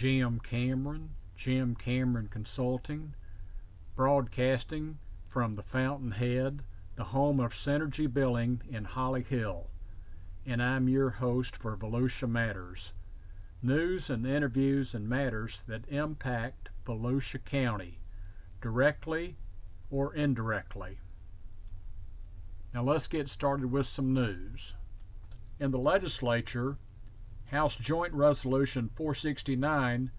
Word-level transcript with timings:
I'm 0.00 0.06
Jim 0.06 0.40
Cameron, 0.40 1.10
Jim 1.36 1.74
Cameron 1.74 2.28
Consulting, 2.28 3.12
broadcasting 3.94 4.96
from 5.28 5.56
the 5.56 5.62
Fountainhead, 5.62 6.62
the 6.96 7.04
home 7.04 7.38
of 7.38 7.52
Synergy 7.52 8.10
Billing 8.10 8.62
in 8.70 8.84
Holly 8.84 9.22
Hill, 9.22 9.66
and 10.46 10.62
I'm 10.62 10.88
your 10.88 11.10
host 11.10 11.54
for 11.54 11.76
Volusia 11.76 12.30
Matters 12.30 12.94
news 13.62 14.08
and 14.08 14.26
interviews 14.26 14.94
and 14.94 15.06
matters 15.06 15.64
that 15.66 15.86
impact 15.90 16.70
Volusia 16.86 17.44
County, 17.44 17.98
directly 18.62 19.36
or 19.90 20.14
indirectly. 20.14 20.98
Now 22.72 22.84
let's 22.84 23.06
get 23.06 23.28
started 23.28 23.70
with 23.70 23.86
some 23.86 24.14
news. 24.14 24.76
In 25.58 25.72
the 25.72 25.78
legislature, 25.78 26.78
House 27.50 27.74
Joint 27.74 28.12
Resolution 28.14 28.90
469 28.94 30.12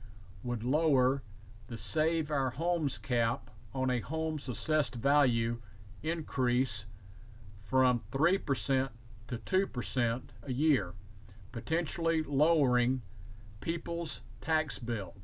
would 0.43 0.63
lower 0.63 1.23
the 1.67 1.77
Save 1.77 2.29
Our 2.29 2.49
Homes 2.49 2.97
cap 2.97 3.49
on 3.73 3.89
a 3.89 4.01
home's 4.01 4.49
assessed 4.49 4.95
value 4.95 5.61
increase 6.03 6.87
from 7.63 8.01
3% 8.11 8.89
to 9.29 9.37
2% 9.37 10.21
a 10.43 10.51
year, 10.51 10.93
potentially 11.53 12.21
lowering 12.21 13.01
people's 13.61 14.21
tax 14.41 14.77
bill. 14.77 15.15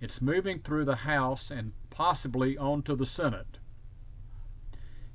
It's 0.00 0.22
moving 0.22 0.60
through 0.60 0.84
the 0.84 0.96
House 0.96 1.50
and 1.50 1.72
possibly 1.90 2.56
onto 2.56 2.94
the 2.94 3.06
Senate. 3.06 3.58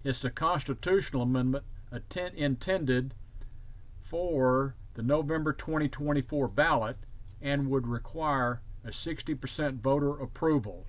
It's 0.03 0.25
a 0.25 0.29
constitutional 0.29 1.21
amendment 1.21 1.63
intended 2.35 3.13
for 4.01 4.75
the 4.95 5.03
November 5.03 5.53
2024 5.53 6.47
ballot 6.47 6.97
and 7.41 7.69
would 7.69 7.87
require 7.87 8.61
a 8.83 8.89
60% 8.89 9.81
voter 9.81 10.11
approval. 10.11 10.85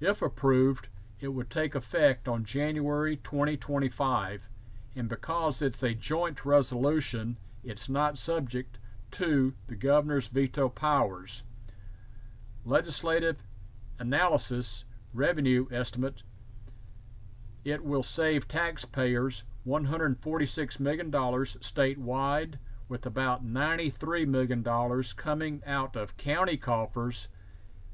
If 0.00 0.22
approved, 0.22 0.88
it 1.20 1.28
would 1.28 1.50
take 1.50 1.74
effect 1.74 2.28
on 2.28 2.44
January 2.44 3.16
2025, 3.16 4.42
and 4.94 5.08
because 5.08 5.62
it's 5.62 5.82
a 5.82 5.94
joint 5.94 6.44
resolution, 6.44 7.38
it's 7.64 7.88
not 7.88 8.18
subject 8.18 8.78
to 9.12 9.54
the 9.66 9.76
governor's 9.76 10.28
veto 10.28 10.68
powers. 10.68 11.42
Legislative 12.64 13.36
analysis 13.98 14.84
revenue 15.14 15.66
estimate 15.72 16.22
it 17.66 17.82
will 17.82 18.04
save 18.04 18.46
taxpayers 18.46 19.42
$146 19.66 20.78
million 20.78 21.10
statewide, 21.10 22.54
with 22.88 23.06
about 23.06 23.46
$93 23.46 24.26
million 24.26 24.62
coming 25.16 25.62
out 25.66 25.96
of 25.96 26.16
county 26.16 26.56
coffers 26.56 27.28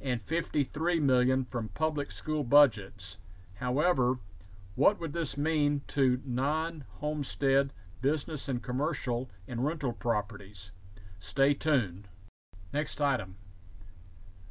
and 0.00 0.20
53 0.22 1.00
million 1.00 1.44
from 1.44 1.68
public 1.68 2.12
school 2.12 2.44
budgets. 2.44 3.18
However, 3.54 4.18
what 4.74 5.00
would 5.00 5.12
this 5.12 5.36
mean 5.36 5.82
to 5.88 6.20
non 6.24 6.84
homestead 6.98 7.72
business 8.00 8.48
and 8.48 8.62
commercial 8.62 9.30
and 9.46 9.64
rental 9.64 9.92
properties? 9.92 10.70
Stay 11.20 11.54
tuned. 11.54 12.08
Next 12.72 13.00
item. 13.00 13.36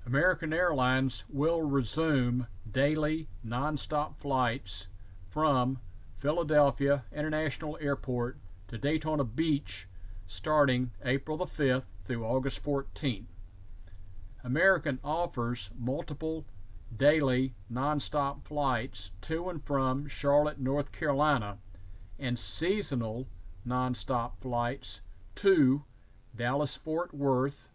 American 0.06 0.54
Airlines 0.54 1.26
will 1.30 1.62
resume 1.62 2.48
daily 2.70 3.28
nonstop 3.46 4.18
flights 4.18 4.88
from 5.30 5.80
Philadelphia 6.18 7.04
International 7.12 7.78
Airport 7.82 8.38
to 8.68 8.78
Daytona 8.78 9.24
Beach 9.24 9.88
starting 10.32 10.92
April 11.04 11.36
the 11.36 11.46
5th 11.46 11.84
through 12.06 12.24
August 12.24 12.64
14th. 12.64 13.26
American 14.46 14.98
offers 15.04 15.70
multiple 15.78 16.46
daily 16.96 17.54
nonstop 17.72 18.42
flights 18.46 19.12
to 19.22 19.50
and 19.50 19.62
from 19.66 20.08
Charlotte, 20.08 20.58
North 20.58 20.94
Carolina, 20.94 21.58
and 22.18 22.40
seasonal 22.40 23.28
nonstop 23.68 24.32
flights 24.40 25.02
to 25.36 25.84
Dallas 26.34 26.78
Fort 26.78 27.14
Worth. 27.14 27.68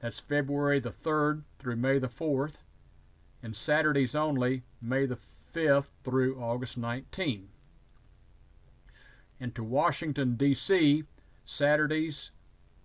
That's 0.00 0.20
February 0.20 0.80
the 0.80 0.90
3rd 0.90 1.44
through 1.58 1.76
May 1.76 1.98
the 1.98 2.08
4th, 2.08 2.56
and 3.42 3.56
Saturdays 3.56 4.14
only, 4.14 4.64
May 4.82 5.06
the 5.06 5.18
5th 5.54 5.86
through 6.04 6.38
August 6.38 6.78
19th. 6.78 7.46
And 9.40 9.54
to 9.54 9.64
Washington, 9.64 10.36
D.C., 10.36 11.04
Saturdays 11.44 12.30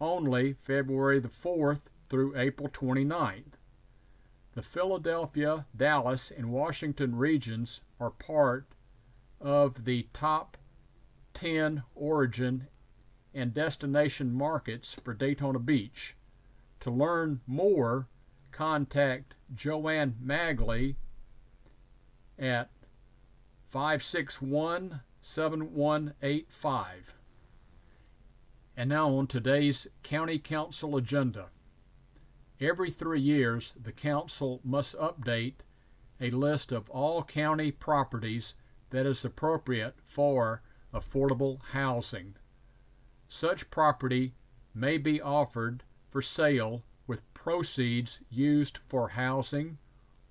only, 0.01 0.53
February 0.53 1.19
the 1.19 1.29
4th 1.29 1.81
through 2.09 2.37
April 2.37 2.69
29th. 2.69 3.53
The 4.53 4.61
Philadelphia, 4.61 5.65
Dallas, 5.75 6.31
and 6.31 6.51
Washington 6.51 7.15
regions 7.15 7.81
are 7.99 8.09
part 8.09 8.67
of 9.39 9.85
the 9.85 10.07
top 10.13 10.57
10 11.33 11.83
origin 11.95 12.67
and 13.33 13.53
destination 13.53 14.33
markets 14.33 14.95
for 15.03 15.13
Daytona 15.13 15.59
Beach. 15.59 16.15
To 16.81 16.91
learn 16.91 17.41
more, 17.45 18.07
contact 18.51 19.35
Joanne 19.55 20.15
Magley 20.21 20.95
at 22.37 22.69
561 23.69 25.01
7185. 25.21 27.13
And 28.79 28.87
now 28.87 29.09
on 29.09 29.27
today's 29.27 29.87
County 30.03 30.39
Council 30.39 30.95
agenda. 30.95 31.47
Every 32.61 32.89
three 32.89 33.19
years, 33.19 33.73
the 33.77 33.91
Council 33.91 34.61
must 34.63 34.95
update 34.95 35.55
a 36.21 36.31
list 36.31 36.71
of 36.71 36.89
all 36.89 37.21
county 37.23 37.71
properties 37.71 38.53
that 38.91 39.05
is 39.05 39.25
appropriate 39.25 39.95
for 40.07 40.61
affordable 40.93 41.61
housing. 41.73 42.35
Such 43.27 43.69
property 43.69 44.33
may 44.73 44.97
be 44.97 45.19
offered 45.19 45.83
for 46.09 46.21
sale 46.21 46.83
with 47.05 47.33
proceeds 47.33 48.21
used 48.29 48.77
for 48.87 49.09
housing 49.09 49.77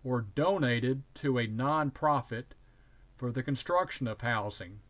or 0.03 0.23
donated 0.23 1.03
to 1.17 1.37
a 1.37 1.47
nonprofit 1.47 2.55
for 3.15 3.31
the 3.31 3.43
construction 3.43 4.09
of 4.09 4.23
housing. 4.23 4.81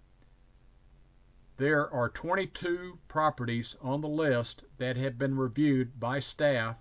There 1.58 1.92
are 1.92 2.08
22 2.08 3.00
properties 3.08 3.74
on 3.82 4.00
the 4.00 4.08
list 4.08 4.62
that 4.76 4.96
have 4.96 5.18
been 5.18 5.36
reviewed 5.36 5.98
by 5.98 6.20
staff 6.20 6.76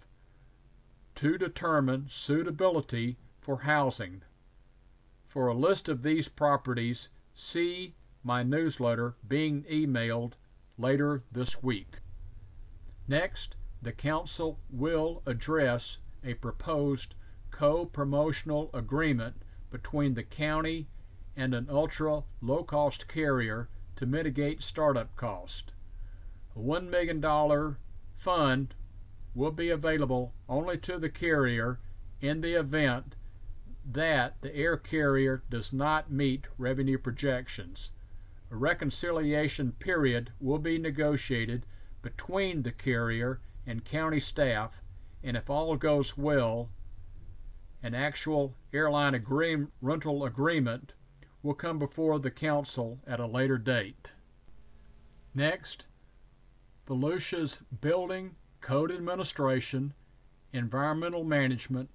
to 1.16 1.36
determine 1.36 2.06
suitability 2.12 3.18
for 3.42 3.62
housing. 3.62 4.22
For 5.28 5.48
a 5.48 5.56
list 5.56 5.90
of 5.90 6.04
these 6.04 6.28
properties, 6.28 7.10
see 7.34 7.96
my 8.24 8.44
newsletter 8.44 9.16
being 9.28 9.64
emailed 9.64 10.34
later 10.78 11.24
this 11.32 11.64
week. 11.64 12.02
Next, 13.08 13.56
the 13.82 13.92
Council 13.92 14.60
will 14.70 15.24
address 15.26 15.98
a 16.24 16.36
proposed 16.36 17.16
co 17.50 17.88
promotional 17.88 18.70
agreement 18.76 19.42
between 19.72 20.14
the 20.14 20.24
county 20.24 20.88
and 21.36 21.56
an 21.56 21.68
ultra 21.68 22.26
low 22.42 22.64
cost 22.64 23.08
carrier 23.08 23.70
to 23.98 24.06
mitigate 24.06 24.64
startup 24.64 25.16
cost. 25.16 25.74
A 26.56 26.60
$1 26.60 26.90
million 26.90 27.76
fund 28.16 28.74
will 29.36 29.52
be 29.52 29.70
available 29.70 30.34
only 30.50 30.78
to 30.80 30.98
the 30.98 31.10
carrier 31.10 31.80
in 32.22 32.42
the 32.42 32.54
event 32.54 33.16
that 33.86 34.42
the 34.42 34.56
air 34.56 34.78
carrier 34.78 35.44
does 35.50 35.72
not 35.72 36.12
meet 36.12 36.46
revenue 36.58 36.98
projections. 36.98 37.92
A 38.52 38.56
reconciliation 38.56 39.74
period 39.74 40.32
will 40.40 40.58
be 40.58 40.78
negotiated 40.78 41.66
between 42.02 42.64
the 42.64 42.72
carrier 42.72 43.40
and 43.66 43.86
county 43.86 44.20
staff, 44.20 44.82
and 45.24 45.38
if 45.38 45.50
all 45.50 45.76
goes 45.76 46.18
well, 46.18 46.70
an 47.84 47.94
actual 47.94 48.56
airline 48.74 49.14
agree- 49.14 49.68
rental 49.82 50.26
agreement 50.26 50.94
will 51.44 51.54
come 51.54 51.80
before 51.80 52.20
the 52.20 52.32
council 52.32 53.00
at 53.06 53.20
a 53.20 53.26
later 53.26 53.58
date. 53.58 54.12
Next, 55.34 55.88
Volusia's 56.88 57.62
Building 57.82 58.36
Code 58.62 58.92
Administration, 58.92 59.94
Environmental 60.52 61.24
Management, 61.24 61.90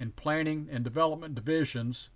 and 0.00 0.16
Planning 0.16 0.68
and 0.70 0.82
Development 0.82 1.34
divisions 1.34 2.10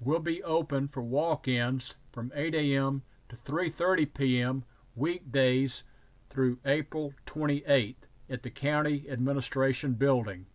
will 0.00 0.20
be 0.20 0.42
open 0.42 0.88
for 0.88 1.02
walk-ins 1.02 1.96
from 2.12 2.32
8 2.34 2.54
a.m. 2.54 3.02
to 3.28 3.36
3:30 3.36 4.14
p.m. 4.14 4.64
weekdays 4.96 5.84
through 6.28 6.58
April 6.64 7.14
28th 7.26 8.08
at 8.28 8.42
the 8.42 8.50
County 8.50 9.06
Administration 9.08 9.94
Building. 9.94 10.46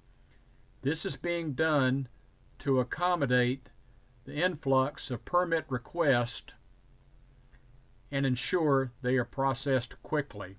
This 0.81 1.05
is 1.05 1.15
being 1.15 1.53
done 1.53 2.07
to 2.59 2.79
accommodate 2.79 3.69
the 4.29 4.43
influx 4.43 5.09
of 5.09 5.25
permit 5.25 5.65
requests 5.69 6.53
and 8.11 8.27
ensure 8.27 8.91
they 9.01 9.17
are 9.17 9.25
processed 9.25 10.01
quickly. 10.03 10.55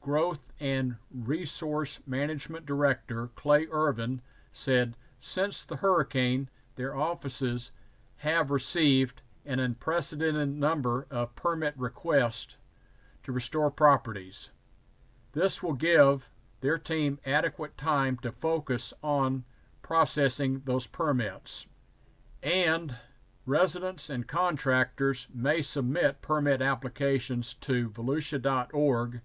Growth 0.00 0.52
and 0.58 0.96
Resource 1.12 2.00
Management 2.06 2.66
Director 2.66 3.30
Clay 3.36 3.68
Ervin 3.70 4.22
said 4.50 4.96
since 5.20 5.62
the 5.62 5.76
hurricane, 5.76 6.50
their 6.74 6.96
offices 6.96 7.70
have 8.16 8.50
received 8.50 9.22
an 9.44 9.60
unprecedented 9.60 10.48
number 10.48 11.06
of 11.10 11.36
permit 11.36 11.74
requests 11.76 12.56
to 13.22 13.30
restore 13.30 13.70
properties. 13.70 14.50
This 15.32 15.62
will 15.62 15.74
give 15.74 16.28
their 16.60 16.76
team 16.76 17.20
adequate 17.24 17.78
time 17.78 18.16
to 18.22 18.32
focus 18.32 18.92
on 19.00 19.44
processing 19.80 20.62
those 20.64 20.88
permits. 20.88 21.66
And 22.42 22.96
residents 23.44 24.08
and 24.08 24.26
contractors 24.26 25.28
may 25.32 25.62
submit 25.62 26.22
permit 26.22 26.62
applications 26.62 27.54
to 27.54 27.90
volusia.org 27.90 29.20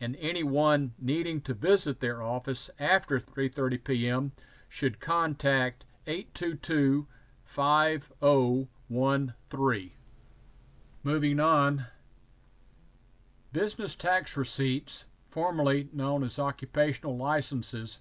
and 0.00 0.16
anyone 0.20 0.92
needing 0.98 1.40
to 1.40 1.54
visit 1.54 2.00
their 2.00 2.22
office 2.22 2.68
after 2.78 3.18
3:30 3.18 3.82
p.m. 3.82 4.32
should 4.68 5.00
contact 5.00 5.86
822 6.06 7.06
5013. 7.44 9.90
Moving 11.02 11.40
on, 11.40 11.86
business 13.52 13.94
tax 13.94 14.36
receipts, 14.36 15.06
formerly 15.30 15.88
known 15.92 16.22
as 16.22 16.38
occupational 16.38 17.16
licenses, 17.16 18.00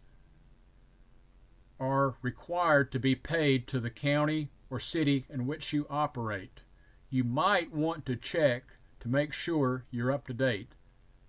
are 1.79 2.15
required 2.21 2.91
to 2.91 2.99
be 2.99 3.15
paid 3.15 3.67
to 3.67 3.79
the 3.79 3.89
county 3.89 4.49
or 4.69 4.79
city 4.79 5.25
in 5.29 5.45
which 5.45 5.73
you 5.73 5.85
operate. 5.89 6.61
You 7.09 7.23
might 7.23 7.73
want 7.73 8.05
to 8.05 8.15
check 8.15 8.63
to 9.01 9.07
make 9.07 9.33
sure 9.33 9.85
you're 9.91 10.11
up 10.11 10.27
to 10.27 10.33
date. 10.33 10.73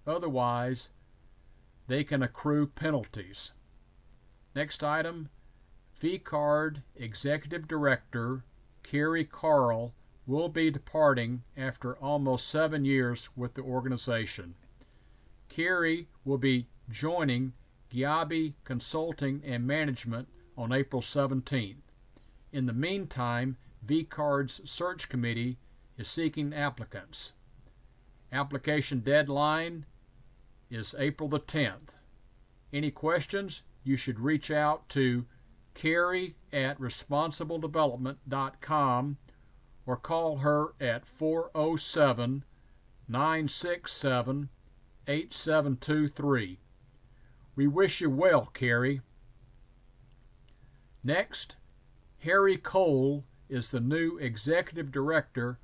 Otherwise, 0.07 0.89
they 1.89 2.05
can 2.05 2.23
accrue 2.23 2.67
penalties. 2.67 3.53
Next 4.55 4.83
item 4.83 5.29
VCARD 6.01 6.83
Executive 6.97 7.67
Director 7.67 8.45
Kerry 8.83 9.25
Carl 9.25 9.95
will 10.27 10.49
be 10.49 10.71
departing 10.71 11.43
after 11.57 11.97
almost 11.97 12.49
seven 12.49 12.85
years 12.85 13.29
with 13.37 13.55
the 13.55 13.63
organization. 13.63 14.55
Kerry 15.49 16.09
will 16.25 16.39
be 16.39 16.67
joining 16.91 17.53
Giabi 17.93 18.55
Consulting 18.65 19.43
and 19.45 19.67
Management 19.67 20.29
on 20.57 20.73
April 20.73 21.03
17th. 21.03 21.77
In 22.53 22.67
the 22.67 22.73
meantime, 22.73 23.57
VCARD's 23.87 24.61
search 24.69 25.09
committee 25.09 25.59
is 25.99 26.09
seeking 26.09 26.55
applicants. 26.55 27.33
Application 28.33 29.01
deadline 29.01 29.85
is 30.71 30.95
April 30.99 31.29
the 31.29 31.41
10th. 31.41 31.91
Any 32.73 32.91
questions? 32.91 33.63
You 33.85 33.97
should 33.97 34.19
reach 34.19 34.51
out 34.51 34.89
to 34.91 35.27
Kerry 35.75 36.35
at 36.53 36.81
responsibledevelopment.com 36.81 39.17
or 39.87 39.97
call 39.97 40.39
her 40.39 40.75
at 40.81 41.07
407 41.07 42.43
967 43.09 44.49
8723. 45.07 46.59
We 47.55 47.69
wish 47.69 48.01
you 48.01 48.11
well, 48.11 48.47
Kerry. 48.47 49.01
Next, 51.07 51.55
Harry 52.25 52.57
Cole 52.57 53.23
is 53.49 53.71
the 53.71 53.79
new 53.79 54.19
executive 54.19 54.91
director 54.91 55.61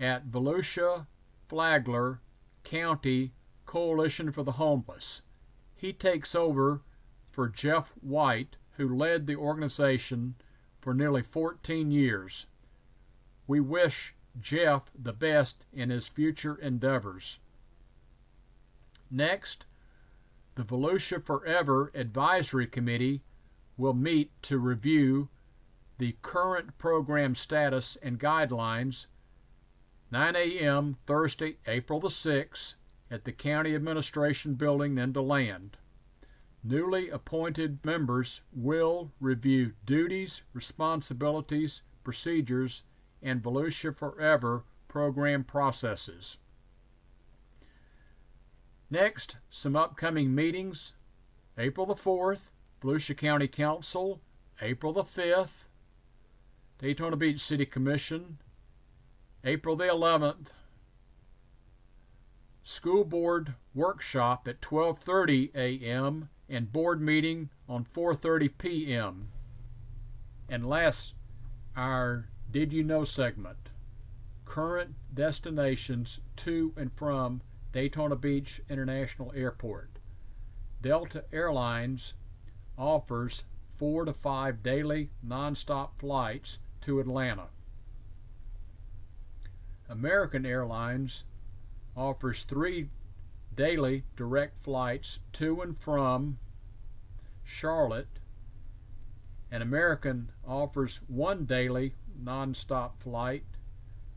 at 0.00 0.26
Volusia 0.26 1.06
Flagler 1.46 2.20
County 2.64 3.34
Coalition 3.66 4.32
for 4.32 4.42
the 4.42 4.58
Homeless. 4.58 5.22
He 5.76 5.92
takes 5.92 6.34
over 6.34 6.82
for 7.30 7.48
Jeff 7.48 7.92
White, 8.00 8.56
who 8.72 8.92
led 8.92 9.28
the 9.28 9.36
organization 9.36 10.34
for 10.80 10.92
nearly 10.92 11.22
14 11.22 11.92
years. 11.92 12.46
We 13.46 13.60
wish 13.60 14.16
Jeff 14.40 14.90
the 14.92 15.12
best 15.12 15.66
in 15.72 15.90
his 15.90 16.08
future 16.08 16.56
endeavors. 16.56 17.38
Next, 19.08 19.66
the 20.56 20.64
Volusia 20.64 21.24
Forever 21.24 21.92
Advisory 21.94 22.66
Committee 22.66 23.22
will 23.78 23.94
meet 23.94 24.30
to 24.42 24.58
review 24.58 25.28
the 25.96 26.16
current 26.20 26.76
program 26.76 27.34
status 27.34 27.96
and 28.02 28.20
guidelines 28.20 29.06
9 30.10 30.36
a.m. 30.36 30.96
Thursday, 31.06 31.56
April 31.66 32.00
the 32.00 32.08
6th 32.08 32.74
at 33.10 33.24
the 33.24 33.32
County 33.32 33.74
Administration 33.74 34.54
Building 34.54 34.98
in 34.98 35.12
DeLand. 35.12 35.76
Newly 36.64 37.08
appointed 37.08 37.84
members 37.84 38.42
will 38.52 39.12
review 39.20 39.72
duties, 39.86 40.42
responsibilities, 40.52 41.82
procedures, 42.04 42.82
and 43.22 43.42
Volusia 43.42 43.94
Forever 43.94 44.64
program 44.88 45.44
processes. 45.44 46.36
Next, 48.90 49.36
some 49.50 49.76
upcoming 49.76 50.34
meetings. 50.34 50.94
April 51.58 51.86
the 51.86 51.94
4th, 51.94 52.52
Volusia 52.82 53.16
County 53.16 53.48
Council, 53.48 54.20
April 54.60 54.92
the 54.92 55.04
5th, 55.04 55.64
Daytona 56.78 57.16
Beach 57.16 57.40
City 57.40 57.66
Commission, 57.66 58.38
April 59.44 59.76
the 59.76 59.86
11th, 59.86 60.48
school 62.62 63.04
board 63.04 63.54
workshop 63.74 64.46
at 64.46 64.60
12:30 64.60 65.54
a.m. 65.54 66.28
and 66.48 66.72
board 66.72 67.00
meeting 67.00 67.48
on 67.68 67.84
4:30 67.84 68.50
p.m. 68.58 69.28
And 70.48 70.68
last, 70.68 71.14
our 71.76 72.28
Did 72.50 72.72
You 72.72 72.84
Know 72.84 73.04
segment. 73.04 73.70
Current 74.44 74.94
destinations 75.12 76.20
to 76.36 76.72
and 76.76 76.92
from 76.92 77.42
Daytona 77.72 78.16
Beach 78.16 78.60
International 78.68 79.32
Airport. 79.34 79.98
Delta 80.80 81.24
Airlines 81.32 82.14
offers 82.78 83.44
4 83.76 84.06
to 84.06 84.12
5 84.12 84.62
daily 84.62 85.10
nonstop 85.26 85.90
flights 85.98 86.58
to 86.82 87.00
Atlanta. 87.00 87.48
American 89.88 90.46
Airlines 90.46 91.24
offers 91.96 92.44
three 92.44 92.88
daily 93.54 94.04
direct 94.16 94.62
flights 94.62 95.18
to 95.32 95.60
and 95.60 95.78
from 95.80 96.38
Charlotte, 97.44 98.20
and 99.50 99.62
American 99.62 100.30
offers 100.46 101.00
one 101.08 101.44
daily 101.44 101.94
nonstop 102.22 103.00
flight 103.00 103.44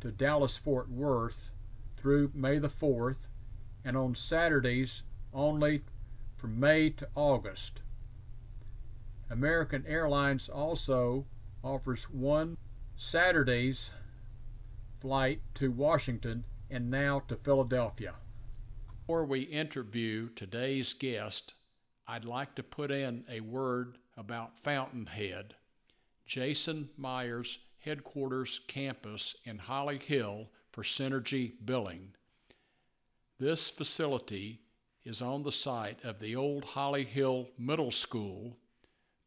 to 0.02 0.12
Dallas 0.12 0.58
Fort 0.58 0.90
Worth 0.90 1.50
through 1.96 2.32
May 2.34 2.60
the 2.60 2.70
4th, 2.70 3.28
and 3.86 3.96
on 3.96 4.16
Saturdays 4.16 5.04
only 5.34 5.84
from 6.36 6.60
May 6.60 6.90
to 6.90 7.08
August. 7.16 7.82
American 9.32 9.86
Airlines 9.88 10.50
also 10.50 11.26
offers 11.64 12.04
one 12.10 12.58
Saturday's 12.98 13.92
flight 15.00 15.40
to 15.56 15.72
Washington 15.72 16.44
and 16.70 16.92
now 16.92 17.22
to 17.30 17.38
Philadelphia. 17.38 18.16
Before 19.00 19.24
we 19.24 19.42
interview 19.44 20.28
today's 20.36 20.92
guest, 20.92 21.54
I'd 22.06 22.26
like 22.26 22.56
to 22.56 22.64
put 22.64 22.92
in 22.92 23.24
a 23.30 23.40
word 23.40 23.98
about 24.18 24.60
Fountainhead, 24.60 25.56
Jason 26.26 26.90
Myers' 26.98 27.60
headquarters 27.80 28.60
campus 28.68 29.38
in 29.46 29.60
Holly 29.60 29.98
Hill 29.98 30.50
for 30.74 30.84
Synergy 30.84 31.54
Billing. 31.64 32.16
This 33.40 33.70
facility 33.70 34.60
is 35.06 35.22
on 35.22 35.44
the 35.44 35.54
site 35.54 36.04
of 36.04 36.20
the 36.20 36.36
old 36.36 36.66
Holly 36.66 37.06
Hill 37.06 37.48
Middle 37.58 37.92
School, 37.92 38.58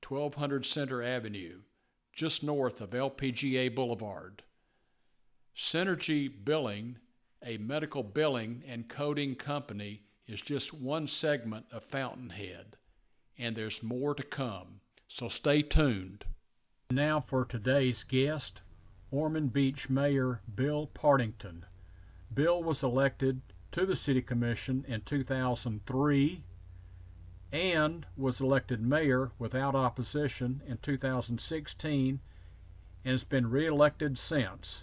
1200 0.09 0.67
Center 0.67 1.03
Avenue, 1.03 1.61
just 2.13 2.43
north 2.43 2.81
of 2.81 2.91
LPGA 2.91 3.75
Boulevard. 3.75 4.43
Synergy 5.57 6.31
Billing 6.45 6.99
a 7.45 7.59
medical 7.59 8.03
billing 8.03 8.63
and 8.67 8.89
coding 8.89 9.35
company 9.35 10.03
is 10.27 10.41
just 10.41 10.73
one 10.73 11.07
segment 11.07 11.67
of 11.71 11.85
Fountainhead, 11.85 12.77
and 13.39 13.55
there's 13.55 13.83
more 13.83 14.15
to 14.15 14.23
come, 14.23 14.81
so 15.07 15.29
stay 15.29 15.63
tuned. 15.63 16.25
Now 16.91 17.21
for 17.21 17.45
today's 17.45 18.03
guest, 18.03 18.63
Ormond 19.11 19.53
Beach 19.53 19.91
Mayor 19.91 20.41
Bill 20.53 20.87
Partington. 20.87 21.67
Bill 22.33 22.63
was 22.63 22.83
elected 22.83 23.43
to 23.73 23.85
the 23.85 23.97
City 23.97 24.23
Commission 24.23 24.85
in 24.89 25.03
2003 25.03 26.45
and 27.55 28.05
was 28.17 28.41
elected 28.41 28.83
mayor 28.83 29.31
without 29.39 29.77
opposition 29.77 30.61
in 30.67 30.77
2016 30.79 32.19
and 33.05 33.13
has 33.13 33.23
been 33.23 33.49
reelected 33.49 34.19
since. 34.19 34.83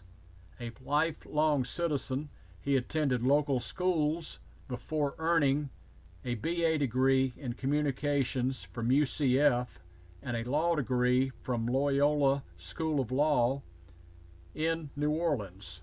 A 0.58 0.72
lifelong 0.82 1.66
citizen 1.66 2.30
he 2.62 2.78
attended 2.78 3.24
local 3.24 3.60
schools 3.60 4.40
before 4.70 5.16
earning 5.18 5.70
a 6.24 6.36
BA 6.36 6.78
degree 6.78 7.34
in 7.36 7.52
communications 7.54 8.66
from 8.72 8.90
UCF, 8.90 9.68
and 10.24 10.38
a 10.38 10.50
law 10.50 10.76
degree 10.76 11.32
from 11.42 11.66
Loyola 11.66 12.44
School 12.58 13.02
of 13.02 13.12
Law 13.12 13.64
in 14.56 14.92
New 14.96 15.12
Orleans. 15.12 15.82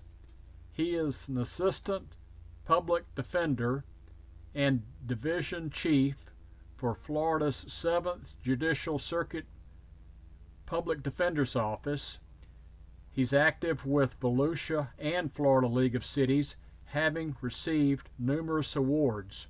He 0.71 0.95
is 0.95 1.27
an 1.27 1.37
assistant 1.37 2.13
public 2.65 3.03
defender 3.13 3.83
and 4.55 4.81
division 5.05 5.69
chief 5.69 6.28
for 6.79 6.95
Florida's 6.95 7.65
7th 7.67 8.35
Judicial 8.41 8.97
Circuit 8.97 9.43
Public 10.65 11.03
Defender's 11.03 11.57
Office. 11.57 12.19
He's 13.11 13.33
active 13.33 13.85
with 13.85 14.17
Volusia 14.21 14.91
and 14.97 15.33
Florida 15.33 15.67
League 15.67 15.95
of 15.95 16.05
Cities, 16.05 16.55
having 16.85 17.35
received 17.41 18.09
numerous 18.17 18.77
awards. 18.77 19.47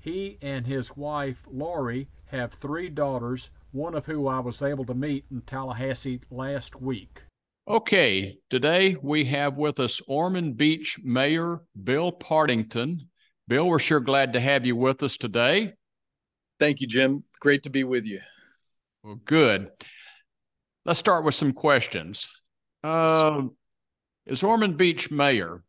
He 0.00 0.38
and 0.40 0.66
his 0.66 0.96
wife, 0.96 1.46
Lori, 1.52 2.08
have 2.26 2.54
three 2.54 2.88
daughters, 2.88 3.50
one 3.72 3.94
of 3.94 4.06
who 4.06 4.26
I 4.26 4.40
was 4.40 4.62
able 4.62 4.86
to 4.86 4.94
meet 4.94 5.26
in 5.30 5.42
Tallahassee 5.42 6.22
last 6.30 6.80
week. 6.80 7.24
Okay, 7.68 8.38
today 8.48 8.96
we 9.02 9.26
have 9.26 9.58
with 9.58 9.78
us 9.78 10.00
Ormond 10.06 10.56
Beach 10.56 10.98
Mayor 11.04 11.60
Bill 11.82 12.10
Partington. 12.10 13.08
Bill, 13.46 13.68
we're 13.68 13.78
sure 13.78 14.00
glad 14.00 14.32
to 14.32 14.40
have 14.40 14.64
you 14.64 14.76
with 14.76 15.02
us 15.02 15.18
today. 15.18 15.74
Thank 16.58 16.80
you, 16.80 16.86
Jim. 16.86 17.24
Great 17.40 17.62
to 17.64 17.70
be 17.70 17.84
with 17.84 18.06
you. 18.06 18.20
Well, 19.02 19.20
good. 19.24 19.70
Let's 20.84 20.98
start 20.98 21.24
with 21.24 21.34
some 21.34 21.52
questions. 21.52 22.30
Uh, 22.82 23.42
as 24.26 24.42
Ormond 24.42 24.76
Beach 24.76 25.10
Mayor, 25.10 25.62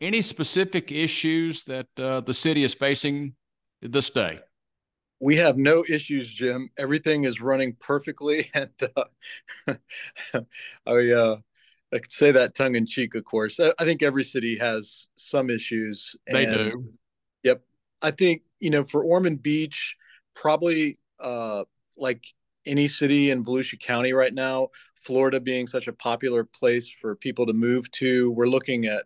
any 0.00 0.22
specific 0.22 0.92
issues 0.92 1.64
that 1.64 1.86
uh, 1.98 2.20
the 2.20 2.34
city 2.34 2.64
is 2.64 2.74
facing 2.74 3.34
this 3.82 4.10
day? 4.10 4.38
We 5.20 5.36
have 5.36 5.56
no 5.56 5.84
issues, 5.88 6.32
Jim. 6.32 6.68
Everything 6.76 7.24
is 7.24 7.40
running 7.40 7.74
perfectly, 7.74 8.50
and 8.54 8.70
uh, 8.96 9.74
I 10.86 11.10
uh, 11.10 11.36
I 11.92 11.98
could 11.98 12.12
say 12.12 12.32
that 12.32 12.54
tongue 12.54 12.76
in 12.76 12.86
cheek, 12.86 13.14
of 13.14 13.24
course. 13.24 13.58
I 13.60 13.84
think 13.84 14.02
every 14.02 14.24
city 14.24 14.58
has 14.58 15.08
some 15.16 15.50
issues. 15.50 16.16
They 16.30 16.46
do. 16.46 16.92
Yep. 17.44 17.62
I 18.02 18.10
think 18.10 18.42
you 18.60 18.70
know 18.70 18.84
for 18.84 19.04
Ormond 19.04 19.42
Beach, 19.42 19.96
probably 20.36 20.96
uh, 21.18 21.64
like 21.96 22.24
any 22.64 22.86
city 22.86 23.30
in 23.30 23.44
Volusia 23.44 23.80
County 23.80 24.12
right 24.12 24.32
now, 24.34 24.68
Florida 24.94 25.40
being 25.40 25.66
such 25.66 25.88
a 25.88 25.92
popular 25.92 26.44
place 26.44 26.88
for 26.88 27.16
people 27.16 27.46
to 27.46 27.52
move 27.52 27.90
to, 27.92 28.30
we're 28.30 28.46
looking 28.46 28.86
at 28.86 29.04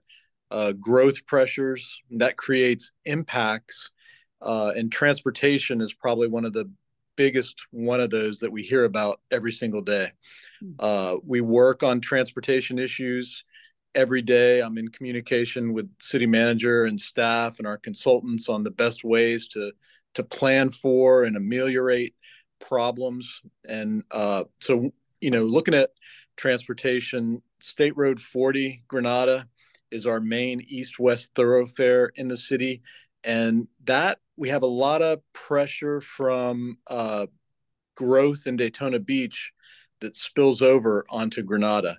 uh, 0.50 0.72
growth 0.72 1.25
pressures 1.26 2.00
that 2.10 2.37
creates 2.37 2.92
impacts 3.04 3.90
uh, 4.42 4.72
and 4.76 4.90
transportation 4.90 5.80
is 5.80 5.92
probably 5.92 6.28
one 6.28 6.44
of 6.44 6.52
the 6.52 6.70
biggest 7.16 7.54
one 7.70 8.00
of 8.00 8.10
those 8.10 8.38
that 8.38 8.50
we 8.50 8.62
hear 8.62 8.84
about 8.84 9.20
every 9.30 9.52
single 9.52 9.82
day. 9.82 10.10
Hmm. 10.60 10.72
Uh, 10.78 11.16
we 11.25 11.40
work 11.40 11.82
on 11.82 12.00
transportation 12.00 12.78
issues 12.78 13.44
every 13.94 14.22
day. 14.22 14.60
I'm 14.60 14.78
in 14.78 14.88
communication 14.88 15.72
with 15.75 15.90
city 15.99 16.26
manager 16.26 16.84
and 16.84 16.99
staff 16.99 17.58
and 17.58 17.66
our 17.66 17.76
consultants 17.76 18.49
on 18.49 18.64
the 18.64 18.70
best 18.70 19.04
ways 19.04 19.49
to 19.49 19.72
to 20.14 20.23
plan 20.23 20.71
for 20.71 21.25
and 21.25 21.37
ameliorate 21.37 22.14
problems. 22.61 23.43
And 23.69 24.05
uh, 24.11 24.45
so, 24.59 24.93
you 25.21 25.31
know, 25.31 25.45
looking 25.45 25.75
at 25.75 25.90
transportation, 26.37 27.43
State 27.61 27.97
Road 27.97 28.21
40 28.21 28.83
Granada 28.88 29.47
is 29.90 30.07
our 30.07 30.21
main 30.21 30.61
east-west 30.67 31.33
thoroughfare 31.35 32.11
in 32.14 32.29
the 32.29 32.37
city, 32.37 32.83
and 33.25 33.69
that 33.85 34.19
we 34.37 34.49
have 34.49 34.62
a 34.62 34.67
lot 34.67 35.02
of 35.02 35.21
pressure 35.33 36.00
from 36.00 36.79
uh, 36.87 37.26
growth 37.97 38.47
in 38.47 38.57
Daytona 38.57 39.00
Beach 39.00 39.52
that 40.00 40.17
spills 40.17 40.62
over 40.62 41.05
onto 41.11 41.43
Granada. 41.43 41.99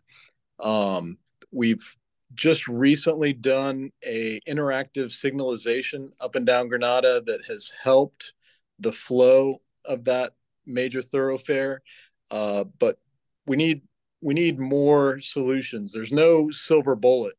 Um, 0.60 1.18
we've 1.52 1.96
just 2.36 2.68
recently 2.68 3.34
done 3.34 3.92
a 4.04 4.40
interactive 4.48 5.08
signalization 5.08 6.12
up 6.22 6.36
and 6.36 6.46
down 6.46 6.68
Granada 6.68 7.22
that 7.26 7.46
has 7.48 7.72
helped 7.84 8.34
the 8.80 8.92
flow 8.92 9.58
of 9.86 10.06
that 10.06 10.34
major 10.66 11.02
thoroughfare. 11.02 11.82
Uh, 12.30 12.64
but 12.80 12.98
we 13.46 13.56
need 13.58 13.82
we 14.22 14.34
need 14.34 14.60
more 14.60 15.20
solutions. 15.20 15.92
There's 15.92 16.12
no 16.12 16.50
silver 16.52 16.96
bullet, 16.96 17.34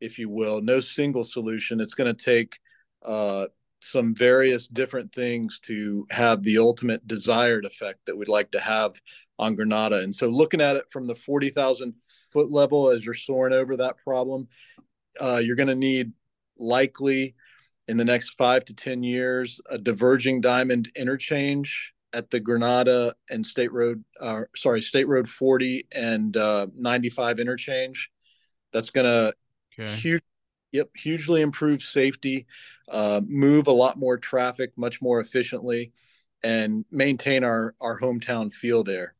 if 0.00 0.18
you 0.18 0.28
will, 0.28 0.60
no 0.60 0.80
single 0.80 1.24
solution. 1.24 1.80
It's 1.80 1.94
going 1.94 2.14
to 2.14 2.24
take 2.24 2.58
uh, 3.02 3.46
some 3.80 4.14
various 4.14 4.68
different 4.68 5.12
things 5.12 5.58
to 5.60 6.06
have 6.10 6.42
the 6.42 6.58
ultimate 6.58 7.06
desired 7.06 7.64
effect 7.64 8.00
that 8.06 8.16
we'd 8.16 8.28
like 8.28 8.50
to 8.50 8.60
have 8.60 9.00
on 9.38 9.54
Granada. 9.54 9.98
And 9.98 10.14
so, 10.14 10.28
looking 10.28 10.60
at 10.60 10.76
it 10.76 10.90
from 10.90 11.06
the 11.06 11.14
40,000 11.14 11.94
foot 12.32 12.50
level 12.50 12.90
as 12.90 13.04
you're 13.04 13.14
soaring 13.14 13.54
over 13.54 13.76
that 13.76 13.96
problem, 13.98 14.48
uh, 15.20 15.40
you're 15.42 15.56
going 15.56 15.68
to 15.68 15.74
need 15.74 16.12
likely 16.58 17.34
in 17.88 17.96
the 17.96 18.04
next 18.04 18.30
five 18.36 18.64
to 18.64 18.74
10 18.74 19.02
years 19.02 19.60
a 19.70 19.78
diverging 19.78 20.40
diamond 20.40 20.90
interchange 20.96 21.92
at 22.12 22.30
the 22.30 22.40
Granada 22.40 23.14
and 23.30 23.44
State 23.44 23.72
Road, 23.72 24.02
uh, 24.20 24.42
sorry, 24.56 24.80
State 24.80 25.06
Road 25.06 25.28
40 25.28 25.86
and 25.94 26.36
uh, 26.36 26.66
95 26.74 27.38
interchange. 27.40 28.10
That's 28.72 28.90
going 28.90 29.06
to 29.06 29.34
okay. 29.78 29.94
huge, 29.94 30.22
yep, 30.72 30.90
hugely 30.94 31.40
improve 31.42 31.82
safety 31.82 32.46
uh, 32.90 33.20
move 33.26 33.66
a 33.66 33.72
lot 33.72 33.98
more 33.98 34.18
traffic 34.18 34.72
much 34.76 35.00
more 35.02 35.20
efficiently 35.20 35.92
and 36.42 36.84
maintain 36.90 37.44
our 37.44 37.74
our 37.80 37.98
hometown 37.98 38.52
feel 38.52 38.84
there. 38.84 39.14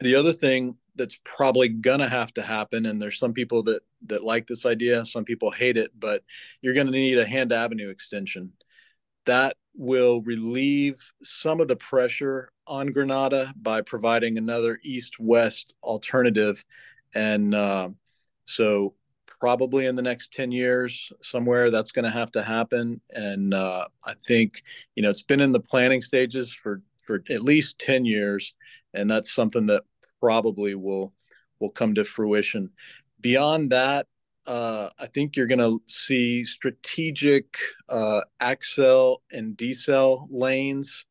The 0.00 0.14
other 0.14 0.32
thing 0.32 0.76
that's 0.94 1.18
probably 1.24 1.68
gonna 1.68 2.08
have 2.08 2.32
to 2.34 2.42
happen 2.42 2.86
and 2.86 3.00
there's 3.00 3.18
some 3.18 3.32
people 3.32 3.62
that 3.64 3.80
that 4.06 4.22
like 4.24 4.46
this 4.46 4.66
idea 4.66 5.06
some 5.06 5.24
people 5.24 5.50
hate 5.50 5.78
it 5.78 5.90
but 5.98 6.22
you're 6.60 6.74
gonna 6.74 6.90
need 6.90 7.18
a 7.18 7.26
hand 7.26 7.52
avenue 7.52 7.88
extension. 7.88 8.52
That 9.26 9.56
will 9.74 10.20
relieve 10.22 11.00
some 11.22 11.60
of 11.60 11.68
the 11.68 11.76
pressure 11.76 12.52
on 12.66 12.88
granada 12.88 13.54
by 13.56 13.80
providing 13.80 14.36
another 14.36 14.78
east 14.82 15.18
west 15.18 15.74
alternative 15.82 16.64
and 17.14 17.54
uh, 17.54 17.88
so 18.44 18.94
probably 19.42 19.86
in 19.86 19.96
the 19.96 20.02
next 20.02 20.32
10 20.32 20.52
years 20.52 21.12
somewhere 21.20 21.68
that's 21.68 21.90
going 21.90 22.04
to 22.04 22.10
have 22.12 22.30
to 22.30 22.40
happen. 22.40 23.00
And 23.10 23.52
uh, 23.52 23.88
i 24.06 24.14
think 24.24 24.62
you 24.94 25.02
know 25.02 25.10
it's 25.10 25.20
been 25.20 25.40
in 25.40 25.50
the 25.50 25.58
planning 25.58 26.00
stages 26.00 26.52
for 26.52 26.80
for 27.04 27.24
at 27.28 27.42
least 27.42 27.80
10 27.80 28.04
years 28.04 28.54
and 28.94 29.10
that's 29.10 29.34
something 29.34 29.66
that 29.66 29.82
probably 30.20 30.76
will 30.76 31.12
will 31.58 31.70
come 31.70 31.92
to 31.96 32.04
fruition. 32.04 32.70
Beyond 33.20 33.70
that 33.72 34.06
uh, 34.46 34.90
I 35.00 35.06
think 35.06 35.34
you're 35.34 35.48
going 35.48 35.58
to 35.70 35.82
see 35.88 36.44
strategic 36.44 37.46
uh, 37.88 38.20
accel 38.40 39.18
and 39.32 39.56
decel 39.56 40.28
lanes 40.30 41.04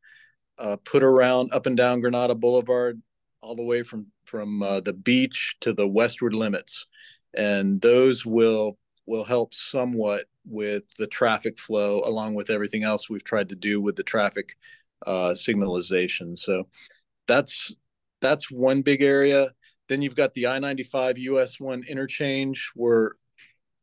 uh, 0.58 0.78
put 0.86 1.04
around 1.04 1.52
up 1.52 1.66
and 1.66 1.76
down 1.76 2.00
Granada 2.00 2.36
Boulevard, 2.36 3.02
all 3.42 3.56
the 3.56 3.64
way 3.64 3.84
from 3.84 4.08
from 4.24 4.64
uh, 4.64 4.80
the 4.80 4.94
beach 4.94 5.58
to 5.60 5.74
the 5.74 5.88
westward 5.88 6.34
limits 6.34 6.88
and 7.36 7.82
those 7.82 8.26
will 8.26 8.78
will 9.06 9.24
help 9.24 9.54
somewhat 9.54 10.26
with 10.46 10.84
the 10.98 11.08
traffic 11.08 11.60
flow 11.60 12.02
along 12.06 12.34
with 12.34 12.50
everything 12.50 12.84
else 12.84 13.10
we've 13.10 13.24
tried 13.24 13.50
to 13.50 13.56
do 13.56 13.82
with 13.82 13.96
the 13.96 14.04
traffic 14.04 14.56
uh, 15.06 15.34
signalization. 15.36 16.38
So 16.38 16.68
that's 17.28 17.76
that's 18.22 18.52
one 18.52 18.82
big 18.82 19.02
area. 19.02 19.54
Then 19.90 20.02
you've 20.02 20.16
got 20.16 20.34
the 20.34 20.48
i-95 20.48 21.18
us 21.38 21.60
1 21.60 21.84
interchange. 21.88 22.72
We're 22.76 23.12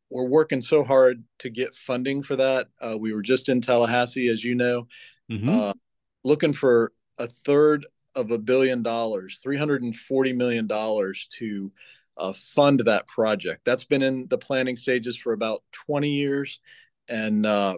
we're 0.09 0.25
working 0.25 0.61
so 0.61 0.83
hard 0.83 1.23
to 1.39 1.49
get 1.51 1.75
funding 1.75 2.23
for 2.23 2.35
that. 2.35 2.67
Uh, 2.81 2.97
we 2.97 3.13
were 3.13 3.21
just 3.21 3.47
in 3.47 3.61
tallahassee 3.61 4.27
as 4.27 4.43
you 4.43 4.55
know. 4.55 4.87
Mm-hmm. 5.31 5.49
uh, 5.49 5.73
looking 6.23 6.53
for 6.53 6.91
a 7.19 7.27
third 7.27 7.85
of 8.15 8.31
a 8.31 8.39
billion 8.39 8.81
dollars 8.81 9.39
340 9.43 10.33
million 10.33 10.65
dollars 10.65 11.27
to 11.37 11.71
uh, 12.19 12.33
fund 12.33 12.81
that 12.81 13.07
project. 13.07 13.61
That's 13.65 13.85
been 13.85 14.01
in 14.01 14.27
the 14.27 14.37
planning 14.37 14.75
stages 14.75 15.17
for 15.17 15.33
about 15.33 15.63
20 15.71 16.09
years. 16.09 16.59
And 17.07 17.45
uh, 17.45 17.77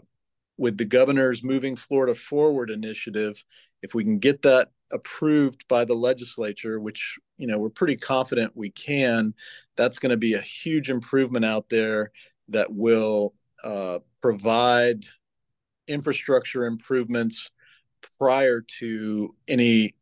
with 0.58 0.78
the 0.78 0.86
governor's 0.86 1.44
Moving 1.44 1.76
Florida 1.76 2.16
Forward 2.16 2.70
initiative, 2.70 3.44
if 3.82 3.94
we 3.94 4.04
can 4.04 4.20
get 4.20 4.42
that 4.42 4.70
approved 4.92 5.68
by 5.68 5.86
the 5.86 5.94
legislature, 5.94 6.80
which 6.80 7.18
you 7.38 7.48
know 7.48 7.58
we're 7.58 7.70
pretty 7.70 7.96
confident 7.96 8.56
we 8.56 8.72
can, 8.72 9.34
that's 9.78 10.00
going 10.00 10.10
to 10.10 10.18
be 10.18 10.34
a 10.34 10.42
huge 10.42 10.90
improvement 10.90 11.46
out 11.46 11.70
there 11.70 12.12
that 12.50 12.72
will 12.74 13.34
uh, 13.64 14.00
provide 14.22 15.06
infrastructure 15.88 16.66
improvements 16.66 17.52
prior 18.20 18.62
to 18.80 19.34
any 19.48 19.96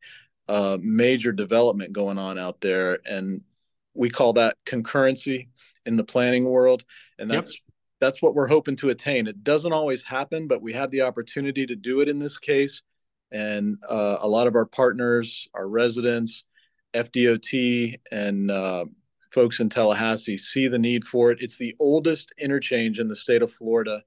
uh, 0.48 0.78
major 0.82 1.32
development 1.32 1.94
going 1.94 2.18
on 2.18 2.40
out 2.40 2.60
there. 2.62 3.00
And 3.06 3.44
we 3.94 4.10
call 4.10 4.34
that 4.34 4.56
concurrency 4.66 5.48
in 5.86 5.98
the 5.98 6.04
planning 6.04 6.46
world 6.46 6.84
and 7.18 7.30
that's 7.30 7.50
yep. 7.50 7.74
that's 8.00 8.22
what 8.22 8.36
we're 8.36 8.48
hoping 8.48 8.76
to 8.78 8.90
attain. 8.90 9.28
It 9.28 9.44
doesn't 9.44 9.74
always 9.74 10.04
happen, 10.04 10.48
but 10.48 10.62
we 10.62 10.74
have 10.74 10.92
the 10.92 11.02
opportunity 11.02 11.66
to 11.66 11.76
do 11.76 12.02
it 12.02 12.08
in 12.08 12.20
this 12.20 12.38
case. 12.38 12.82
And 13.32 13.78
uh, 13.88 14.18
a 14.20 14.28
lot 14.28 14.48
of 14.48 14.56
our 14.56 14.66
partners, 14.66 15.48
our 15.54 15.68
residents, 15.68 16.46
FDOT, 16.94 18.00
and 18.12 18.50
uh, 18.50 18.86
folks 19.32 19.60
in 19.60 19.70
Tallahassee 19.70 20.38
see 20.38 20.68
the 20.68 20.80
need 20.80 21.04
for 21.04 21.32
it. 21.32 21.42
It's 21.42 21.58
the 21.58 21.76
oldest 21.80 22.34
interchange 22.38 23.00
in 23.00 23.08
the 23.08 23.16
state 23.16 23.42
of 23.42 23.52
Florida, 23.52 24.02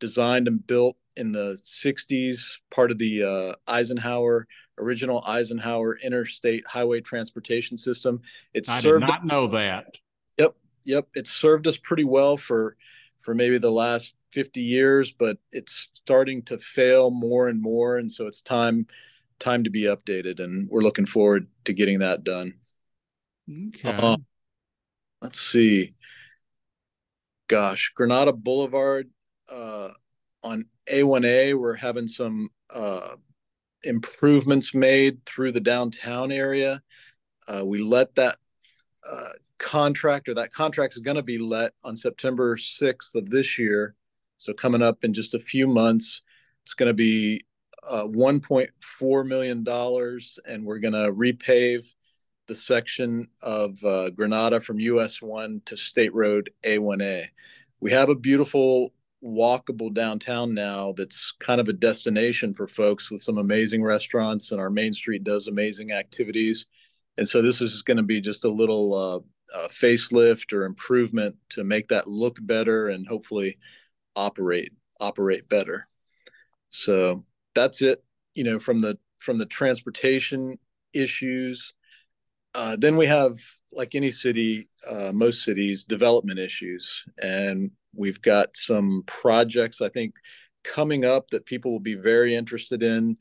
designed 0.00 0.48
and 0.48 0.64
built 0.66 0.96
in 1.16 1.32
the 1.32 1.58
60s, 1.62 2.58
part 2.70 2.90
of 2.90 2.98
the 2.98 3.22
uh, 3.22 3.54
Eisenhower, 3.70 4.46
original 4.78 5.22
Eisenhower 5.26 5.96
interstate 6.02 6.66
highway 6.66 7.00
transportation 7.00 7.76
system. 7.76 8.22
It's 8.52 8.68
I 8.68 8.80
did 8.80 9.00
not 9.00 9.24
know 9.24 9.46
that. 9.48 9.98
Yep. 10.38 10.56
Yep. 10.84 11.08
It's 11.14 11.30
served 11.30 11.66
us 11.66 11.76
pretty 11.76 12.04
well 12.04 12.36
for 12.36 12.76
for 13.20 13.34
maybe 13.34 13.58
the 13.58 13.70
last 13.70 14.14
50 14.32 14.60
years, 14.60 15.12
but 15.12 15.38
it's 15.52 15.88
starting 15.94 16.42
to 16.42 16.58
fail 16.58 17.10
more 17.10 17.48
and 17.48 17.62
more. 17.62 17.98
And 17.98 18.10
so 18.10 18.26
it's 18.26 18.42
time 18.42 18.86
time 19.38 19.64
to 19.64 19.70
be 19.70 19.82
updated. 19.82 20.40
And 20.40 20.68
we're 20.68 20.82
looking 20.82 21.06
forward 21.06 21.46
to 21.64 21.72
getting 21.72 22.00
that 22.00 22.24
done. 22.24 22.54
Okay. 23.50 23.90
Um, 23.90 24.24
let's 25.22 25.40
see. 25.40 25.94
Gosh, 27.48 27.92
Granada 27.94 28.32
Boulevard 28.32 29.10
uh, 29.52 29.90
on 30.42 30.66
A1A, 30.90 31.58
we're 31.58 31.74
having 31.74 32.08
some 32.08 32.48
uh, 32.74 33.16
improvements 33.84 34.74
made 34.74 35.24
through 35.24 35.52
the 35.52 35.60
downtown 35.60 36.32
area. 36.32 36.82
Uh, 37.48 37.64
we 37.64 37.78
let 37.78 38.14
that 38.14 38.36
uh, 39.08 39.30
contract 39.58 40.28
or 40.28 40.34
that 40.34 40.52
contract 40.52 40.94
is 40.94 41.00
going 41.00 41.16
to 41.16 41.22
be 41.22 41.38
let 41.38 41.72
on 41.84 41.96
September 41.96 42.56
6th 42.56 43.14
of 43.14 43.30
this 43.30 43.58
year. 43.58 43.94
So 44.38 44.52
coming 44.52 44.82
up 44.82 45.04
in 45.04 45.12
just 45.14 45.34
a 45.34 45.40
few 45.40 45.66
months, 45.66 46.22
it's 46.62 46.74
going 46.74 46.88
to 46.88 46.94
be 46.94 47.44
uh, 47.88 48.04
1.4 48.04 49.26
million 49.26 49.62
dollars, 49.62 50.38
and 50.46 50.64
we're 50.64 50.78
going 50.78 50.94
to 50.94 51.12
repave 51.12 51.94
the 52.46 52.54
section 52.54 53.28
of 53.42 53.82
uh, 53.84 54.10
Granada 54.10 54.60
from 54.60 54.80
US 54.80 55.22
1 55.22 55.62
to 55.66 55.76
State 55.76 56.14
Road 56.14 56.50
A1A. 56.62 57.26
We 57.80 57.90
have 57.92 58.08
a 58.08 58.14
beautiful 58.14 58.92
walkable 59.24 59.92
downtown 59.92 60.52
now 60.52 60.92
that's 60.96 61.32
kind 61.40 61.60
of 61.60 61.68
a 61.68 61.72
destination 61.72 62.52
for 62.52 62.66
folks 62.66 63.10
with 63.10 63.22
some 63.22 63.38
amazing 63.38 63.82
restaurants, 63.82 64.52
and 64.52 64.60
our 64.60 64.70
main 64.70 64.92
street 64.92 65.24
does 65.24 65.46
amazing 65.46 65.92
activities. 65.92 66.66
And 67.16 67.26
so 67.28 67.40
this 67.40 67.60
is 67.60 67.82
going 67.82 67.96
to 67.96 68.02
be 68.02 68.20
just 68.20 68.44
a 68.44 68.50
little 68.50 68.94
uh, 68.94 69.56
uh, 69.56 69.68
facelift 69.68 70.52
or 70.52 70.64
improvement 70.64 71.36
to 71.50 71.64
make 71.64 71.88
that 71.88 72.06
look 72.06 72.38
better 72.42 72.88
and 72.88 73.06
hopefully 73.06 73.58
operate 74.16 74.72
operate 75.00 75.48
better. 75.48 75.88
So 76.68 77.24
that's 77.54 77.82
it. 77.82 78.04
You 78.34 78.44
know, 78.44 78.58
from 78.58 78.80
the 78.80 78.98
from 79.18 79.38
the 79.38 79.46
transportation 79.46 80.58
issues. 80.92 81.74
Uh, 82.54 82.76
then 82.78 82.96
we 82.96 83.06
have, 83.06 83.40
like 83.72 83.96
any 83.96 84.10
city, 84.10 84.68
uh, 84.88 85.10
most 85.12 85.42
cities, 85.42 85.82
development 85.82 86.38
issues, 86.38 87.04
and 87.20 87.72
we've 87.96 88.20
got 88.22 88.56
some 88.56 89.02
projects 89.06 89.80
I 89.80 89.88
think 89.88 90.14
coming 90.64 91.04
up 91.04 91.30
that 91.30 91.46
people 91.46 91.72
will 91.72 91.80
be 91.80 91.94
very 91.94 92.34
interested 92.34 92.82
in. 92.82 93.16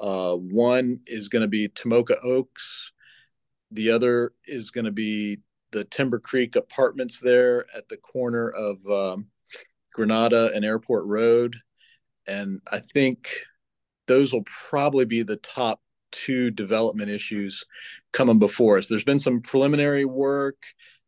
Uh, 0.00 0.34
one 0.34 1.00
is 1.06 1.28
going 1.28 1.42
to 1.42 1.48
be 1.48 1.68
Tomoka 1.68 2.16
Oaks. 2.24 2.92
The 3.70 3.90
other 3.90 4.32
is 4.46 4.70
going 4.70 4.84
to 4.84 4.92
be 4.92 5.38
the 5.72 5.84
Timber 5.84 6.18
Creek 6.18 6.56
apartments 6.56 7.20
there 7.20 7.66
at 7.76 7.88
the 7.88 7.96
corner 7.96 8.50
of 8.50 8.84
um, 8.86 9.26
Granada 9.94 10.50
and 10.54 10.64
Airport 10.64 11.04
Road. 11.06 11.56
And 12.26 12.60
I 12.72 12.78
think 12.78 13.28
those 14.06 14.32
will 14.32 14.44
probably 14.44 15.04
be 15.04 15.22
the 15.22 15.36
top 15.36 15.80
two 16.12 16.50
development 16.50 17.10
issues 17.10 17.64
coming 18.12 18.38
before 18.38 18.78
us. 18.78 18.88
There's 18.88 19.04
been 19.04 19.18
some 19.18 19.40
preliminary 19.40 20.04
work. 20.04 20.62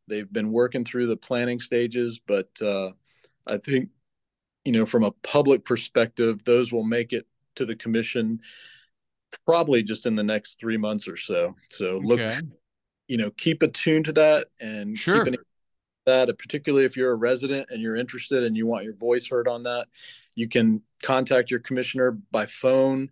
They've 0.06 0.30
been 0.30 0.52
working 0.52 0.84
through 0.84 1.06
the 1.06 1.16
planning 1.16 1.58
stages, 1.58 2.20
but 2.26 2.48
uh, 2.62 2.92
I 3.48 3.56
think, 3.58 3.88
you 4.64 4.72
know, 4.72 4.86
from 4.86 5.04
a 5.04 5.12
public 5.22 5.64
perspective, 5.64 6.44
those 6.44 6.72
will 6.72 6.84
make 6.84 7.12
it 7.12 7.26
to 7.56 7.64
the 7.64 7.76
commission 7.76 8.40
probably 9.46 9.82
just 9.82 10.06
in 10.06 10.14
the 10.14 10.22
next 10.22 10.58
three 10.58 10.76
months 10.76 11.08
or 11.08 11.16
so. 11.16 11.54
So 11.70 11.98
look, 11.98 12.20
okay 12.20 12.40
you 13.08 13.16
know 13.16 13.30
keep 13.32 13.62
attuned 13.62 14.04
to 14.04 14.12
that 14.12 14.48
and 14.60 14.96
sure. 14.96 15.24
keep 15.24 15.40
that 16.06 16.38
particularly 16.38 16.84
if 16.84 16.96
you're 16.96 17.12
a 17.12 17.16
resident 17.16 17.66
and 17.70 17.82
you're 17.82 17.96
interested 17.96 18.44
and 18.44 18.56
you 18.56 18.66
want 18.66 18.84
your 18.84 18.94
voice 18.94 19.28
heard 19.28 19.48
on 19.48 19.64
that 19.64 19.86
you 20.34 20.48
can 20.48 20.80
contact 21.02 21.50
your 21.50 21.60
commissioner 21.60 22.12
by 22.30 22.46
phone 22.46 23.10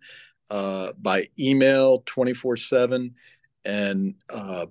uh, 0.49 0.93
by 0.99 1.27
email 1.37 2.01
24 2.05 2.55
7 2.57 3.13
and 3.65 4.15
uh, 4.29 4.65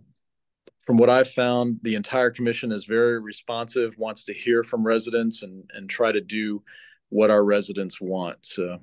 from 0.86 0.96
what 0.96 1.10
i've 1.10 1.30
found 1.30 1.78
the 1.82 1.94
entire 1.94 2.30
commission 2.30 2.72
is 2.72 2.84
very 2.84 3.20
responsive 3.20 3.94
wants 3.98 4.24
to 4.24 4.32
hear 4.32 4.62
from 4.62 4.86
residents 4.86 5.42
and 5.42 5.68
and 5.74 5.90
try 5.90 6.12
to 6.12 6.20
do 6.20 6.62
what 7.08 7.30
our 7.30 7.44
residents 7.44 8.00
want 8.00 8.38
so. 8.44 8.78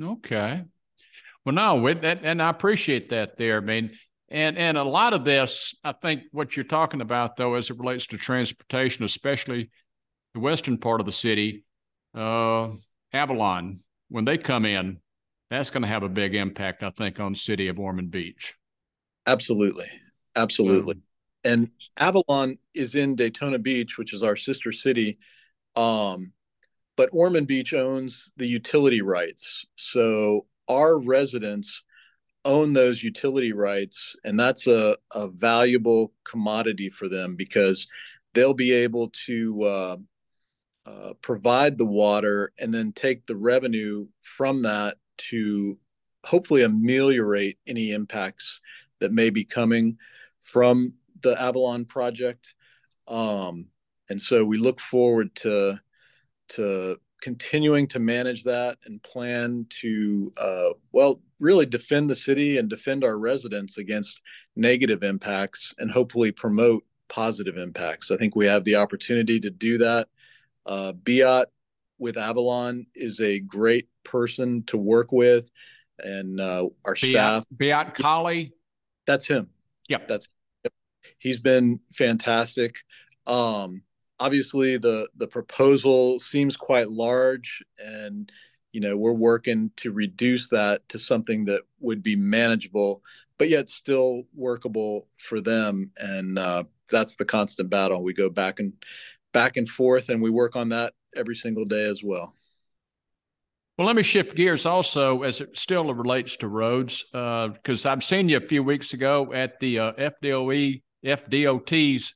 Okay. 0.00 0.62
Well 1.44 1.54
no 1.54 1.86
and 1.86 2.42
i 2.42 2.48
appreciate 2.48 3.10
that 3.10 3.36
there 3.36 3.58
i 3.58 3.60
mean 3.60 3.90
and 4.34 4.58
and 4.58 4.76
a 4.76 4.82
lot 4.82 5.12
of 5.12 5.24
this, 5.24 5.74
I 5.84 5.92
think, 5.92 6.22
what 6.32 6.56
you're 6.56 6.64
talking 6.64 7.00
about, 7.00 7.36
though, 7.36 7.54
as 7.54 7.70
it 7.70 7.78
relates 7.78 8.06
to 8.08 8.18
transportation, 8.18 9.04
especially 9.04 9.70
the 10.32 10.40
western 10.40 10.78
part 10.78 11.00
of 11.00 11.06
the 11.06 11.12
city, 11.12 11.64
uh, 12.14 12.70
Avalon, 13.12 13.84
when 14.08 14.24
they 14.24 14.38
come 14.38 14.64
in, 14.64 14.98
that's 15.50 15.70
going 15.70 15.82
to 15.82 15.88
have 15.88 16.02
a 16.02 16.08
big 16.08 16.34
impact, 16.34 16.82
I 16.82 16.90
think, 16.90 17.20
on 17.20 17.32
the 17.32 17.38
city 17.38 17.68
of 17.68 17.78
Ormond 17.78 18.10
Beach. 18.10 18.54
Absolutely, 19.26 19.86
absolutely. 20.36 21.00
and 21.44 21.70
Avalon 21.96 22.58
is 22.74 22.94
in 22.94 23.14
Daytona 23.14 23.58
Beach, 23.58 23.98
which 23.98 24.12
is 24.12 24.22
our 24.22 24.36
sister 24.36 24.72
city. 24.72 25.18
Um, 25.76 26.32
but 26.96 27.10
Ormond 27.12 27.48
Beach 27.48 27.74
owns 27.74 28.32
the 28.36 28.46
utility 28.46 29.02
rights, 29.02 29.66
so 29.74 30.46
our 30.68 30.98
residents 30.98 31.82
own 32.44 32.72
those 32.72 33.02
utility 33.02 33.52
rights 33.52 34.16
and 34.24 34.38
that's 34.38 34.66
a, 34.66 34.96
a 35.14 35.28
valuable 35.28 36.12
commodity 36.24 36.90
for 36.90 37.08
them 37.08 37.36
because 37.36 37.88
they'll 38.34 38.54
be 38.54 38.72
able 38.72 39.08
to 39.08 39.62
uh, 39.62 39.96
uh, 40.86 41.12
provide 41.22 41.78
the 41.78 41.86
water 41.86 42.50
and 42.58 42.72
then 42.72 42.92
take 42.92 43.24
the 43.26 43.36
revenue 43.36 44.06
from 44.22 44.62
that 44.62 44.96
to 45.16 45.78
hopefully 46.24 46.62
ameliorate 46.62 47.58
any 47.66 47.92
impacts 47.92 48.60
that 49.00 49.12
may 49.12 49.30
be 49.30 49.44
coming 49.44 49.96
from 50.44 50.94
the 51.22 51.40
Avalon 51.40 51.84
project. 51.84 52.54
Um, 53.08 53.66
and 54.08 54.20
so 54.20 54.44
we 54.44 54.58
look 54.58 54.80
forward 54.80 55.34
to 55.36 55.80
to 56.50 56.98
continuing 57.22 57.86
to 57.88 57.98
manage 57.98 58.44
that 58.44 58.76
and 58.84 59.02
plan 59.02 59.66
to 59.70 60.32
uh, 60.36 60.68
well 60.92 61.20
really 61.40 61.66
defend 61.66 62.08
the 62.08 62.14
city 62.14 62.58
and 62.58 62.68
defend 62.68 63.02
our 63.02 63.18
residents 63.18 63.78
against 63.78 64.20
negative 64.56 65.02
impacts 65.02 65.74
and 65.78 65.90
hopefully 65.90 66.30
promote 66.30 66.84
positive 67.08 67.56
impacts. 67.56 68.10
I 68.10 68.16
think 68.16 68.36
we 68.36 68.46
have 68.46 68.64
the 68.64 68.76
opportunity 68.76 69.40
to 69.40 69.50
do 69.50 69.78
that. 69.78 70.08
Uh, 70.66 70.92
Beat 70.92 71.46
with 71.98 72.16
avalon 72.16 72.86
is 72.94 73.20
a 73.20 73.38
great 73.40 73.88
person 74.04 74.62
to 74.64 74.76
work 74.76 75.12
with 75.12 75.50
and 75.98 76.40
uh, 76.40 76.68
our 76.84 76.94
Beat, 76.94 77.12
staff. 77.12 77.44
Beat 77.56 77.72
Kahli? 77.94 78.52
That's 79.06 79.26
him. 79.26 79.48
Yep. 79.88 80.08
That's 80.08 80.28
he's 81.24 81.40
been 81.40 81.80
fantastic. 81.92 82.76
Um, 83.26 83.82
obviously 84.20 84.76
the 84.76 85.08
the 85.16 85.26
proposal 85.26 86.20
seems 86.20 86.56
quite 86.56 86.88
large 86.88 87.64
and 87.84 88.30
you 88.70 88.80
know 88.80 88.96
we're 88.96 89.12
working 89.12 89.72
to 89.76 89.90
reduce 89.90 90.48
that 90.48 90.88
to 90.88 91.00
something 91.00 91.44
that 91.46 91.62
would 91.80 92.00
be 92.00 92.14
manageable 92.14 93.02
but 93.38 93.48
yet 93.48 93.68
still 93.68 94.22
workable 94.34 95.08
for 95.16 95.40
them. 95.40 95.90
And 95.98 96.38
uh, 96.38 96.64
that's 96.90 97.16
the 97.16 97.24
constant 97.24 97.70
battle. 97.70 98.02
We 98.02 98.14
go 98.14 98.30
back 98.30 98.60
and 98.60 98.72
back 99.32 99.56
and 99.56 99.68
forth 99.68 100.08
and 100.08 100.22
we 100.22 100.30
work 100.30 100.56
on 100.56 100.68
that 100.68 100.92
every 101.16 101.34
single 101.34 101.64
day 101.64 101.84
as 101.84 102.02
well. 102.02 102.34
Well 103.76 103.88
let 103.88 103.96
me 103.96 104.04
shift 104.04 104.36
gears 104.36 104.66
also 104.66 105.22
as 105.22 105.40
it 105.40 105.58
still 105.58 105.92
relates 105.92 106.36
to 106.36 106.46
roads 106.46 107.04
because 107.10 107.84
uh, 107.84 107.90
i've 107.90 108.04
seen 108.04 108.28
you 108.28 108.36
a 108.36 108.40
few 108.40 108.62
weeks 108.62 108.92
ago 108.92 109.32
at 109.32 109.58
the 109.58 109.80
uh, 109.80 109.92
fdoe 109.94 110.80
fdot's 111.04 112.14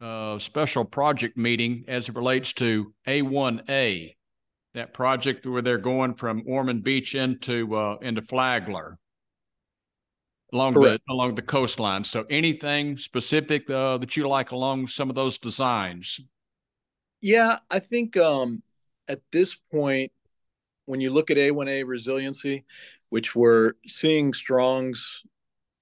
uh, 0.00 0.38
special 0.38 0.84
project 0.84 1.36
meeting 1.36 1.84
as 1.88 2.08
it 2.08 2.14
relates 2.14 2.52
to 2.54 2.92
A1A, 3.06 4.14
that 4.74 4.92
project 4.92 5.46
where 5.46 5.62
they're 5.62 5.78
going 5.78 6.14
from 6.14 6.42
Ormond 6.46 6.84
Beach 6.84 7.14
into 7.14 7.74
uh, 7.76 7.96
into 8.02 8.22
Flagler 8.22 8.98
along 10.52 10.74
Correct. 10.74 11.02
the 11.06 11.12
along 11.12 11.34
the 11.34 11.42
coastline. 11.42 12.04
So 12.04 12.24
anything 12.30 12.96
specific 12.96 13.68
uh, 13.68 13.98
that 13.98 14.16
you 14.16 14.28
like 14.28 14.52
along 14.52 14.88
some 14.88 15.10
of 15.10 15.16
those 15.16 15.38
designs? 15.38 16.20
Yeah, 17.20 17.58
I 17.70 17.78
think 17.78 18.16
um, 18.16 18.62
at 19.08 19.20
this 19.32 19.54
point, 19.54 20.12
when 20.86 21.00
you 21.00 21.10
look 21.10 21.30
at 21.30 21.36
A1A 21.36 21.84
resiliency, 21.86 22.64
which 23.08 23.34
we're 23.34 23.72
seeing 23.86 24.32
strongs 24.32 25.22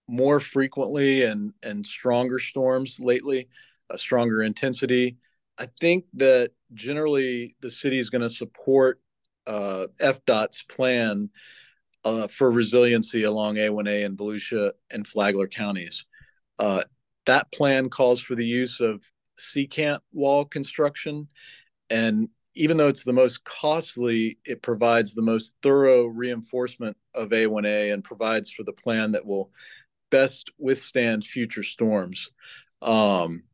more 0.09 0.41
frequently 0.41 1.23
and 1.23 1.53
and 1.62 1.87
stronger 1.87 2.38
storms 2.38 2.99
lately, 3.01 3.49
a 3.91 3.99
stronger 3.99 4.43
intensity. 4.43 5.17
I 5.59 5.69
think 5.81 6.07
that 6.15 6.51
generally 6.75 7.55
the 7.61 7.71
city 7.71 7.99
is 7.99 8.11
going 8.11 8.23
to 8.23 8.31
support 8.31 9.01
uh, 9.47 9.87
FDOT's 10.01 10.62
plan 10.62 11.31
uh, 12.05 12.27
for 12.29 12.51
resiliency 12.51 13.25
along 13.25 13.57
A1A 13.57 14.05
and 14.05 14.17
Volusia 14.17 14.73
and 14.91 15.07
Flagler 15.07 15.49
counties. 15.49 16.07
Uh, 16.59 16.83
that 17.27 17.51
plan 17.53 17.88
calls 17.88 18.21
for 18.21 18.35
the 18.35 18.47
use 18.47 18.81
of 18.81 19.03
secant 19.38 20.01
wall 20.12 20.45
construction. 20.45 21.29
And 21.91 22.29
even 22.55 22.77
though 22.77 22.88
it's 22.88 23.05
the 23.05 23.12
most 23.12 23.45
costly, 23.45 24.38
it 24.45 24.62
provides 24.62 25.15
the 25.15 25.23
most 25.23 25.57
thorough 25.62 26.07
reinforcement 26.07 26.97
of 27.15 27.31
A1A 27.31 27.93
and 27.93 28.05
provides 28.05 28.51
for 28.51 28.62
the 28.62 28.73
plan 28.73 29.12
that 29.12 29.25
will 29.25 29.51
best 30.12 30.51
withstand 30.59 31.25
future 31.25 31.64
storms. 31.64 32.31
Um, 32.83 33.44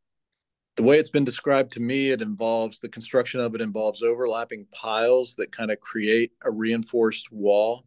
the 0.75 0.83
way 0.83 0.99
it's 0.99 1.09
been 1.09 1.23
described 1.23 1.71
to 1.71 1.79
me, 1.79 2.11
it 2.11 2.21
involves 2.21 2.79
the 2.79 2.89
construction 2.89 3.39
of 3.39 3.55
it 3.55 3.61
involves 3.61 4.03
overlapping 4.03 4.67
piles 4.71 5.35
that 5.35 5.55
kind 5.55 5.71
of 5.71 5.79
create 5.79 6.33
a 6.43 6.51
reinforced 6.51 7.31
wall. 7.31 7.85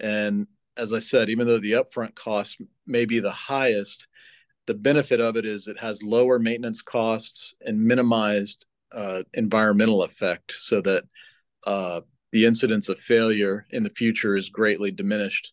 And 0.00 0.48
as 0.76 0.92
I 0.92 0.98
said, 0.98 1.30
even 1.30 1.46
though 1.46 1.58
the 1.58 1.72
upfront 1.72 2.14
cost 2.14 2.60
may 2.86 3.06
be 3.06 3.20
the 3.20 3.30
highest, 3.30 4.08
the 4.66 4.74
benefit 4.74 5.20
of 5.20 5.36
it 5.36 5.44
is 5.44 5.68
it 5.68 5.80
has 5.80 6.02
lower 6.02 6.38
maintenance 6.38 6.82
costs 6.82 7.54
and 7.64 7.80
minimized 7.80 8.66
uh, 8.92 9.22
environmental 9.34 10.02
effect 10.02 10.52
so 10.52 10.80
that 10.80 11.04
uh, 11.66 12.00
the 12.32 12.46
incidence 12.46 12.88
of 12.88 12.98
failure 12.98 13.64
in 13.70 13.84
the 13.84 13.90
future 13.90 14.34
is 14.34 14.48
greatly 14.48 14.90
diminished 14.90 15.52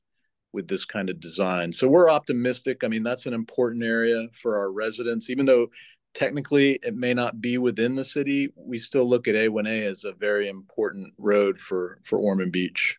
with 0.54 0.68
this 0.68 0.86
kind 0.86 1.10
of 1.10 1.20
design. 1.20 1.72
So 1.72 1.88
we're 1.88 2.10
optimistic. 2.10 2.84
I 2.84 2.88
mean, 2.88 3.04
that's 3.04 3.26
an 3.26 3.34
important 3.34 3.84
area 3.84 4.28
for 4.42 4.58
our 4.58 4.72
residents, 4.72 5.30
even 5.30 5.46
though 5.46 5.68
technically 6.14 6.80
it 6.82 6.96
may 6.96 7.14
not 7.14 7.42
be 7.42 7.58
within 7.58 7.96
the 7.96 8.06
city. 8.06 8.52
We 8.56 8.80
still 8.80 9.08
look 9.08 9.28
at 9.28 9.36
A1A 9.36 9.86
as 9.86 10.04
a 10.04 10.14
very 10.14 10.48
important 10.48 11.14
road 11.18 11.60
for 11.60 12.00
for 12.04 12.18
Ormond 12.18 12.52
Beach. 12.52 12.98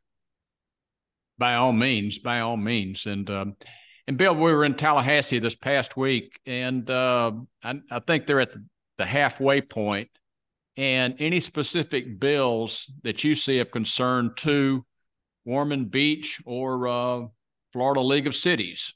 By 1.39 1.55
all 1.55 1.73
means, 1.73 2.19
by 2.19 2.41
all 2.41 2.57
means, 2.57 3.07
and 3.07 3.29
um, 3.31 3.57
and 4.07 4.19
Bill, 4.19 4.35
we 4.35 4.53
were 4.53 4.65
in 4.65 4.75
Tallahassee 4.75 5.39
this 5.39 5.55
past 5.55 5.97
week, 5.97 6.41
and 6.45 6.91
uh, 6.91 7.31
I, 7.63 7.81
I 7.91 8.01
think 8.01 8.27
they're 8.27 8.41
at 8.41 8.53
the, 8.99 9.07
halfway 9.07 9.61
point. 9.61 10.09
And 10.77 11.15
any 11.21 11.39
specific 11.39 12.19
bills 12.19 12.91
that 13.03 13.23
you 13.23 13.35
see 13.35 13.61
of 13.61 13.71
concern 13.71 14.33
to 14.39 14.85
Ormond 15.47 15.91
Beach 15.91 16.41
or 16.45 16.89
uh, 16.89 17.27
Florida 17.73 18.01
League 18.01 18.27
of 18.27 18.35
Cities? 18.35 18.95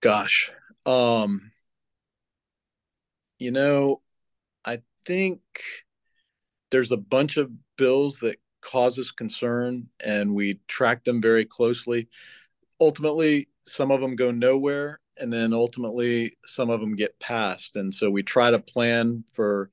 Gosh, 0.00 0.50
um, 0.86 1.50
you 3.38 3.50
know, 3.50 4.02
I 4.64 4.78
think 5.06 5.40
there's 6.70 6.92
a 6.92 6.96
bunch 6.96 7.36
of 7.36 7.50
bills 7.76 8.18
that 8.18 8.36
cause 8.60 8.98
us 8.98 9.10
concern, 9.10 9.88
and 10.04 10.34
we 10.34 10.60
track 10.68 11.04
them 11.04 11.20
very 11.20 11.44
closely. 11.44 12.08
Ultimately, 12.80 13.48
some 13.66 13.90
of 13.90 14.00
them 14.00 14.16
go 14.16 14.30
nowhere, 14.30 15.00
and 15.18 15.32
then 15.32 15.52
ultimately 15.54 16.32
some 16.44 16.70
of 16.70 16.80
them 16.80 16.96
get 16.96 17.18
passed, 17.18 17.76
and 17.76 17.92
so 17.92 18.10
we 18.10 18.22
try 18.22 18.50
to 18.50 18.58
plan 18.58 19.24
for 19.32 19.70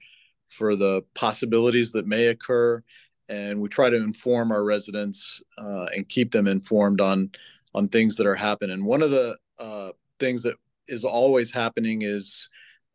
for 0.47 0.75
the 0.75 1.01
possibilities 1.13 1.93
that 1.93 2.05
may 2.05 2.27
occur 2.27 2.83
and 3.31 3.61
we 3.61 3.69
try 3.69 3.89
to 3.89 3.95
inform 3.95 4.51
our 4.51 4.63
residents 4.65 5.41
uh, 5.57 5.85
and 5.95 6.09
keep 6.09 6.31
them 6.31 6.47
informed 6.47 6.99
on 6.99 7.31
on 7.73 7.87
things 7.87 8.15
that 8.17 8.27
are 8.27 8.35
happening. 8.35 8.83
One 8.83 9.01
of 9.01 9.11
the 9.11 9.37
uh, 9.59 9.91
things 10.19 10.43
that 10.43 10.55
is 10.87 11.03
always 11.03 11.51
happening 11.51 12.01
is 12.01 12.49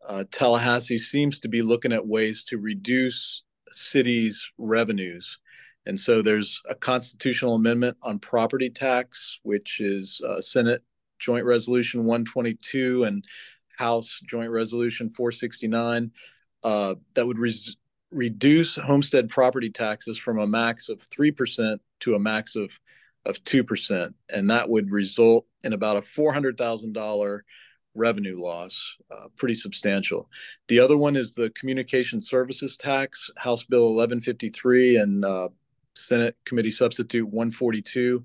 uh, 0.09 0.25
Tallahassee 0.31 0.99
seems 0.99 1.41
to 1.41 1.49
be 1.49 1.63
looking 1.63 1.93
at 1.93 2.07
ways 2.07 2.45
to 2.45 2.59
reduce 2.59 3.43
cities' 3.69 4.51
revenues. 4.59 5.39
And 5.87 5.99
so 5.99 6.21
there's 6.21 6.61
a 6.69 6.75
constitutional 6.75 7.55
amendment 7.55 7.97
on 8.03 8.19
property 8.19 8.71
tax, 8.71 9.39
which 9.43 9.81
is 9.81 10.21
uh, 10.29 10.41
Senate 10.41 10.83
Joint 11.19 11.45
Resolution 11.45 12.05
122 12.05 13.05
and 13.05 13.25
House 13.79 14.21
Joint 14.27 14.51
Resolution 14.51 15.11
469, 15.11 16.11
uh, 16.65 16.95
that 17.15 17.27
would 17.27 17.39
res- 17.39 17.77
reduce 18.11 18.77
homestead 18.77 19.29
property 19.29 19.71
taxes 19.71 20.19
from 20.19 20.39
a 20.39 20.47
max 20.47 20.89
of 20.89 20.99
3% 21.01 21.79
to 22.01 22.15
a 22.15 22.19
max 22.19 22.57
of 22.57 22.71
of 23.27 23.43
2%. 23.45 24.15
And 24.33 24.51
that 24.51 24.71
would 24.71 24.91
result 24.91 25.47
in 25.65 25.73
about 25.73 25.97
a 25.97 26.01
$400,000 26.01 27.41
revenue 27.95 28.41
loss, 28.41 28.97
uh, 29.11 29.27
pretty 29.37 29.55
substantial. 29.55 30.31
The 30.69 30.79
other 30.79 30.97
one 30.97 31.17
is 31.17 31.33
the 31.33 31.51
communication 31.51 32.21
services 32.21 32.77
tax, 32.77 33.31
House 33.37 33.65
Bill 33.65 33.95
1153 33.95 34.97
and 34.99 35.25
uh, 35.25 35.49
Senate 35.95 36.37
Committee 36.45 36.71
Substitute 36.71 37.27
142. 37.27 38.25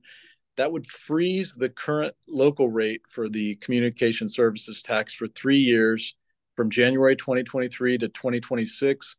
That 0.57 0.71
would 0.71 0.85
freeze 0.85 1.53
the 1.53 1.69
current 1.69 2.13
local 2.27 2.69
rate 2.69 3.01
for 3.09 3.27
the 3.27 3.55
communication 3.55 4.27
services 4.29 4.81
tax 4.81 5.13
for 5.13 5.27
three 5.27 5.57
years 5.57 6.15
from 6.53 6.69
January 6.69 7.15
2023 7.15 7.97
to 7.99 8.07
2026 8.09 9.15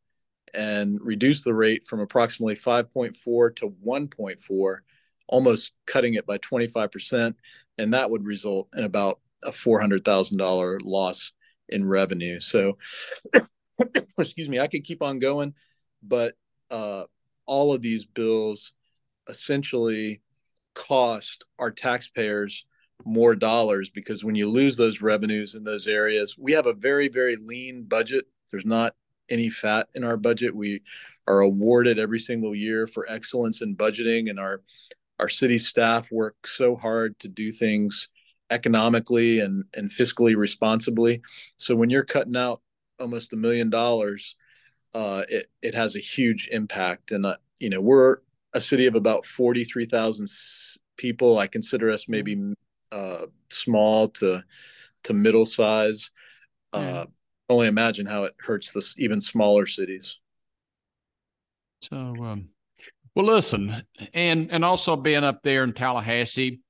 and 0.54 0.98
reduce 1.00 1.42
the 1.42 1.54
rate 1.54 1.88
from 1.88 2.00
approximately 2.00 2.54
5.4 2.54 3.56
to 3.56 3.70
1.4 3.84 4.76
almost 5.28 5.72
cutting 5.86 6.14
it 6.14 6.26
by 6.26 6.38
25%. 6.38 7.34
And 7.78 7.94
that 7.94 8.10
would 8.10 8.24
result 8.24 8.68
in 8.76 8.84
about 8.84 9.20
a 9.44 9.50
$400,000 9.50 10.78
loss 10.82 11.32
in 11.68 11.86
revenue. 11.86 12.40
So, 12.40 12.78
excuse 14.18 14.48
me, 14.48 14.60
I 14.60 14.68
could 14.68 14.84
keep 14.84 15.02
on 15.02 15.18
going, 15.18 15.54
but 16.02 16.34
uh, 16.70 17.04
all 17.46 17.72
of 17.72 17.82
these 17.82 18.04
bills 18.04 18.72
essentially 19.28 20.20
cost 20.74 21.44
our 21.58 21.70
taxpayers 21.70 22.66
more 23.04 23.34
dollars 23.34 23.90
because 23.90 24.24
when 24.24 24.34
you 24.34 24.48
lose 24.48 24.76
those 24.76 25.00
revenues 25.00 25.54
in 25.54 25.64
those 25.64 25.86
areas, 25.86 26.36
we 26.38 26.52
have 26.52 26.66
a 26.66 26.72
very, 26.72 27.08
very 27.08 27.36
lean 27.36 27.84
budget. 27.84 28.26
There's 28.50 28.66
not 28.66 28.94
any 29.28 29.50
fat 29.50 29.88
in 29.94 30.04
our 30.04 30.16
budget. 30.16 30.54
We 30.54 30.82
are 31.26 31.40
awarded 31.40 31.98
every 31.98 32.18
single 32.18 32.54
year 32.54 32.86
for 32.86 33.06
excellence 33.08 33.62
in 33.62 33.76
budgeting, 33.76 34.30
and 34.30 34.38
our 34.38 34.62
our 35.22 35.28
city 35.28 35.56
staff 35.56 36.10
work 36.10 36.34
so 36.48 36.74
hard 36.74 37.16
to 37.20 37.28
do 37.28 37.52
things 37.52 38.08
economically 38.50 39.38
and, 39.38 39.62
and 39.76 39.88
fiscally 39.88 40.34
responsibly. 40.34 41.22
So 41.58 41.76
when 41.76 41.90
you're 41.90 42.04
cutting 42.04 42.36
out 42.36 42.60
almost 42.98 43.32
a 43.32 43.36
million 43.36 43.70
dollars, 43.70 44.34
uh, 44.94 45.22
it, 45.28 45.46
it 45.62 45.76
has 45.76 45.94
a 45.94 46.00
huge 46.00 46.48
impact. 46.50 47.12
And, 47.12 47.24
uh, 47.24 47.36
you 47.60 47.70
know, 47.70 47.80
we're 47.80 48.16
a 48.52 48.60
city 48.60 48.86
of 48.86 48.96
about 48.96 49.24
43,000 49.24 50.26
people. 50.96 51.38
I 51.38 51.46
consider 51.46 51.92
us 51.92 52.08
maybe 52.08 52.54
uh, 52.90 53.26
small 53.48 54.08
to, 54.08 54.42
to 55.04 55.12
middle 55.14 55.46
size. 55.46 56.10
Uh, 56.72 57.06
only 57.48 57.68
imagine 57.68 58.06
how 58.06 58.24
it 58.24 58.34
hurts 58.40 58.72
the 58.72 58.84
even 58.98 59.20
smaller 59.20 59.68
cities. 59.68 60.18
So, 61.80 61.96
um, 61.96 62.48
well, 63.14 63.26
listen, 63.26 63.84
and 64.14 64.50
and 64.50 64.64
also 64.64 64.96
being 64.96 65.24
up 65.24 65.42
there 65.42 65.64
in 65.64 65.72
Tallahassee, 65.72 66.60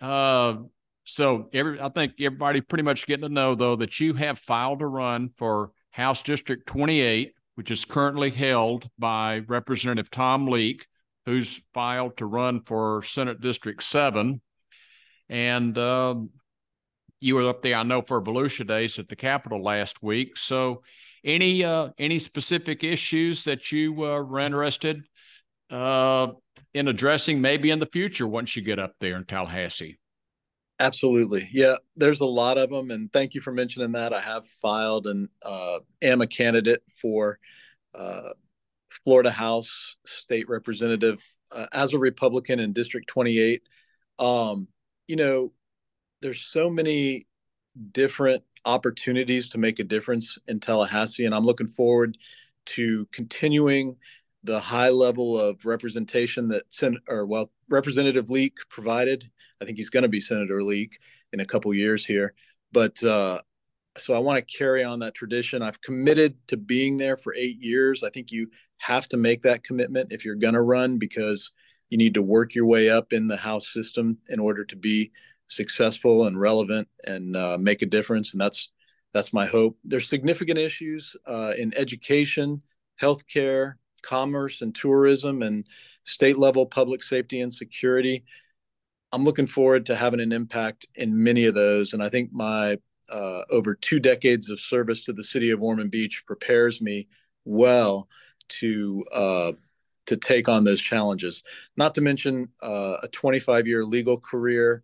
uh, 0.00 0.56
so 1.04 1.48
every 1.52 1.80
I 1.80 1.88
think 1.88 2.14
everybody 2.20 2.60
pretty 2.60 2.82
much 2.82 3.06
getting 3.06 3.28
to 3.28 3.32
know 3.32 3.54
though 3.54 3.76
that 3.76 3.98
you 4.00 4.14
have 4.14 4.38
filed 4.38 4.82
a 4.82 4.86
run 4.86 5.28
for 5.28 5.72
House 5.90 6.20
District 6.22 6.66
28, 6.66 7.32
which 7.54 7.70
is 7.70 7.84
currently 7.84 8.30
held 8.30 8.88
by 8.98 9.42
Representative 9.46 10.10
Tom 10.10 10.46
Leek, 10.46 10.86
who's 11.24 11.60
filed 11.72 12.18
to 12.18 12.26
run 12.26 12.60
for 12.60 13.02
Senate 13.02 13.40
District 13.40 13.82
7, 13.82 14.42
and 15.30 15.78
uh, 15.78 16.16
you 17.20 17.34
were 17.34 17.48
up 17.48 17.62
there, 17.62 17.76
I 17.76 17.82
know, 17.82 18.02
for 18.02 18.20
Volusia 18.20 18.66
Days 18.66 18.98
at 18.98 19.08
the 19.08 19.16
Capitol 19.16 19.62
last 19.62 20.02
week. 20.02 20.36
So, 20.36 20.82
any 21.24 21.64
uh, 21.64 21.88
any 21.98 22.18
specific 22.18 22.84
issues 22.84 23.44
that 23.44 23.72
you 23.72 23.94
uh, 24.04 24.22
were 24.22 24.38
interested 24.40 25.02
uh, 25.70 26.28
in 26.74 26.88
addressing 26.88 27.40
maybe 27.40 27.70
in 27.70 27.78
the 27.78 27.86
future 27.86 28.26
once 28.26 28.56
you 28.56 28.62
get 28.62 28.78
up 28.78 28.94
there 29.00 29.16
in 29.16 29.24
Tallahassee? 29.24 29.98
Absolutely. 30.78 31.48
Yeah, 31.52 31.76
there's 31.96 32.20
a 32.20 32.26
lot 32.26 32.58
of 32.58 32.70
them. 32.70 32.90
And 32.90 33.10
thank 33.12 33.34
you 33.34 33.40
for 33.40 33.52
mentioning 33.52 33.92
that. 33.92 34.12
I 34.12 34.20
have 34.20 34.46
filed 34.46 35.06
and 35.06 35.28
uh, 35.44 35.78
am 36.02 36.20
a 36.20 36.26
candidate 36.26 36.82
for 37.00 37.38
uh, 37.94 38.30
Florida 39.04 39.30
House 39.30 39.96
State 40.04 40.48
Representative 40.48 41.24
uh, 41.50 41.66
as 41.72 41.94
a 41.94 41.98
Republican 41.98 42.60
in 42.60 42.74
District 42.74 43.08
28. 43.08 43.62
Um, 44.18 44.68
you 45.08 45.16
know, 45.16 45.52
there's 46.20 46.42
so 46.42 46.68
many 46.68 47.26
different 47.92 48.44
opportunities 48.64 49.48
to 49.50 49.58
make 49.58 49.78
a 49.78 49.84
difference 49.84 50.38
in 50.46 50.60
Tallahassee. 50.60 51.24
And 51.24 51.34
I'm 51.34 51.44
looking 51.44 51.68
forward 51.68 52.18
to 52.66 53.06
continuing 53.12 53.96
the 54.44 54.60
high 54.60 54.90
level 54.90 55.40
of 55.40 55.64
representation 55.64 56.48
that 56.48 56.64
Sen- 56.72 56.98
or 57.08 57.26
well 57.26 57.50
Representative 57.68 58.30
Leek 58.30 58.56
provided. 58.68 59.28
I 59.60 59.64
think 59.64 59.76
he's 59.78 59.90
going 59.90 60.04
to 60.04 60.08
be 60.08 60.20
Senator 60.20 60.62
Leek 60.62 60.98
in 61.32 61.40
a 61.40 61.46
couple 61.46 61.72
years 61.74 62.06
here, 62.06 62.34
but 62.72 63.02
uh, 63.02 63.40
so 63.98 64.14
I 64.14 64.18
want 64.18 64.38
to 64.38 64.56
carry 64.58 64.84
on 64.84 65.00
that 65.00 65.14
tradition. 65.14 65.62
I've 65.62 65.80
committed 65.80 66.36
to 66.48 66.56
being 66.56 66.96
there 66.96 67.16
for 67.16 67.34
eight 67.34 67.60
years. 67.60 68.02
I 68.02 68.10
think 68.10 68.30
you 68.30 68.48
have 68.78 69.08
to 69.08 69.16
make 69.16 69.42
that 69.42 69.64
commitment 69.64 70.12
if 70.12 70.24
you're 70.24 70.34
going 70.34 70.54
to 70.54 70.62
run 70.62 70.98
because 70.98 71.52
you 71.90 71.98
need 71.98 72.14
to 72.14 72.22
work 72.22 72.54
your 72.54 72.66
way 72.66 72.90
up 72.90 73.12
in 73.12 73.26
the 73.26 73.36
House 73.36 73.72
system 73.72 74.18
in 74.28 74.40
order 74.40 74.64
to 74.64 74.76
be 74.76 75.12
successful 75.46 76.26
and 76.26 76.38
relevant 76.38 76.88
and 77.06 77.36
uh, 77.36 77.56
make 77.60 77.82
a 77.82 77.86
difference. 77.86 78.32
And 78.32 78.40
that's 78.40 78.70
that's 79.12 79.32
my 79.32 79.46
hope. 79.46 79.78
There's 79.84 80.08
significant 80.08 80.58
issues 80.58 81.16
uh, 81.26 81.54
in 81.56 81.72
education, 81.76 82.60
healthcare, 83.00 83.74
commerce, 84.06 84.62
and 84.62 84.74
tourism, 84.74 85.42
and 85.42 85.66
state 86.04 86.38
level 86.38 86.66
public 86.66 87.02
safety 87.02 87.40
and 87.40 87.52
security. 87.52 88.24
I'm 89.12 89.24
looking 89.24 89.46
forward 89.46 89.86
to 89.86 89.96
having 89.96 90.20
an 90.20 90.32
impact 90.32 90.86
in 90.94 91.22
many 91.22 91.46
of 91.46 91.54
those, 91.54 91.92
and 91.92 92.02
I 92.02 92.08
think 92.08 92.32
my 92.32 92.78
uh, 93.10 93.42
over 93.50 93.74
two 93.74 94.00
decades 94.00 94.50
of 94.50 94.60
service 94.60 95.04
to 95.04 95.12
the 95.12 95.24
city 95.24 95.50
of 95.50 95.62
Ormond 95.62 95.90
Beach 95.90 96.24
prepares 96.26 96.80
me 96.80 97.08
well 97.44 98.08
to 98.48 99.04
uh, 99.12 99.52
to 100.06 100.16
take 100.16 100.48
on 100.48 100.64
those 100.64 100.80
challenges. 100.80 101.42
Not 101.76 101.94
to 101.94 102.00
mention 102.00 102.48
uh, 102.62 102.98
a 103.02 103.08
25 103.08 103.66
year 103.66 103.84
legal 103.84 104.18
career 104.18 104.82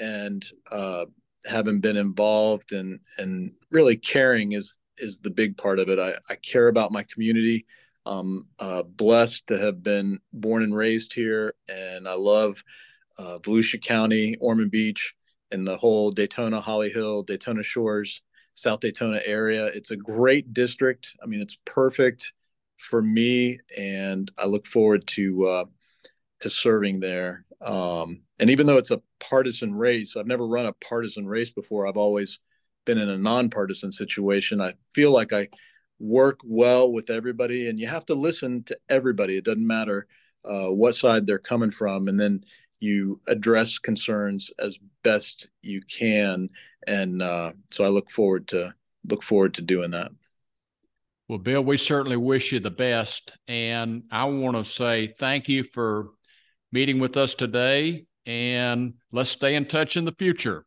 and 0.00 0.44
uh, 0.70 1.06
having 1.46 1.80
been 1.80 1.96
involved 1.96 2.72
and 2.72 3.00
and 3.18 3.52
really 3.70 3.96
caring 3.96 4.52
is 4.52 4.78
is 4.98 5.20
the 5.20 5.30
big 5.30 5.56
part 5.56 5.78
of 5.78 5.88
it. 5.88 5.98
I, 5.98 6.14
I 6.30 6.36
care 6.36 6.68
about 6.68 6.92
my 6.92 7.02
community. 7.04 7.66
I'm 8.06 8.48
uh, 8.58 8.82
blessed 8.82 9.46
to 9.48 9.58
have 9.58 9.82
been 9.82 10.18
born 10.32 10.62
and 10.62 10.76
raised 10.76 11.12
here, 11.14 11.54
and 11.68 12.06
I 12.06 12.14
love 12.14 12.62
uh, 13.18 13.38
Volusia 13.42 13.82
County, 13.82 14.36
Ormond 14.40 14.70
Beach, 14.70 15.14
and 15.50 15.66
the 15.66 15.76
whole 15.76 16.10
Daytona, 16.10 16.60
Holly 16.60 16.90
Hill, 16.90 17.22
Daytona 17.22 17.62
Shores, 17.62 18.22
South 18.54 18.80
Daytona 18.80 19.20
area. 19.24 19.66
It's 19.66 19.90
a 19.90 19.96
great 19.96 20.52
district. 20.52 21.14
I 21.22 21.26
mean, 21.26 21.40
it's 21.40 21.58
perfect 21.64 22.32
for 22.76 23.00
me, 23.00 23.58
and 23.76 24.30
I 24.38 24.46
look 24.46 24.66
forward 24.66 25.06
to 25.08 25.46
uh, 25.46 25.64
to 26.40 26.50
serving 26.50 27.00
there. 27.00 27.44
Um, 27.60 28.22
and 28.38 28.50
even 28.50 28.66
though 28.66 28.76
it's 28.76 28.90
a 28.90 29.00
partisan 29.20 29.74
race, 29.74 30.16
I've 30.16 30.26
never 30.26 30.46
run 30.46 30.66
a 30.66 30.72
partisan 30.72 31.26
race 31.26 31.50
before. 31.50 31.86
I've 31.86 31.96
always 31.96 32.40
been 32.84 32.98
in 32.98 33.08
a 33.08 33.16
nonpartisan 33.16 33.92
situation. 33.92 34.60
I 34.60 34.74
feel 34.94 35.10
like 35.10 35.32
I 35.32 35.48
work 35.98 36.40
well 36.44 36.92
with 36.92 37.10
everybody, 37.10 37.68
and 37.68 37.78
you 37.78 37.86
have 37.86 38.04
to 38.06 38.14
listen 38.14 38.62
to 38.64 38.78
everybody. 38.88 39.36
It 39.36 39.44
doesn't 39.44 39.66
matter 39.66 40.06
uh, 40.44 40.68
what 40.68 40.94
side 40.94 41.26
they're 41.26 41.38
coming 41.38 41.70
from, 41.70 42.08
and 42.08 42.18
then 42.18 42.44
you 42.80 43.20
address 43.28 43.78
concerns 43.78 44.50
as 44.58 44.78
best 45.02 45.48
you 45.62 45.80
can. 45.82 46.48
And 46.86 47.22
uh, 47.22 47.52
so 47.70 47.84
I 47.84 47.88
look 47.88 48.10
forward 48.10 48.48
to 48.48 48.74
look 49.08 49.22
forward 49.22 49.54
to 49.54 49.62
doing 49.62 49.90
that. 49.92 50.10
Well, 51.28 51.38
Bill, 51.38 51.62
we 51.62 51.78
certainly 51.78 52.18
wish 52.18 52.52
you 52.52 52.60
the 52.60 52.70
best. 52.70 53.38
And 53.48 54.04
I 54.10 54.24
want 54.24 54.56
to 54.56 54.64
say 54.64 55.06
thank 55.06 55.48
you 55.48 55.64
for 55.64 56.10
meeting 56.70 56.98
with 56.98 57.16
us 57.16 57.34
today. 57.34 58.04
And 58.26 58.94
let's 59.12 59.30
stay 59.30 59.54
in 59.54 59.66
touch 59.66 59.96
in 59.96 60.04
the 60.04 60.14
future. 60.18 60.66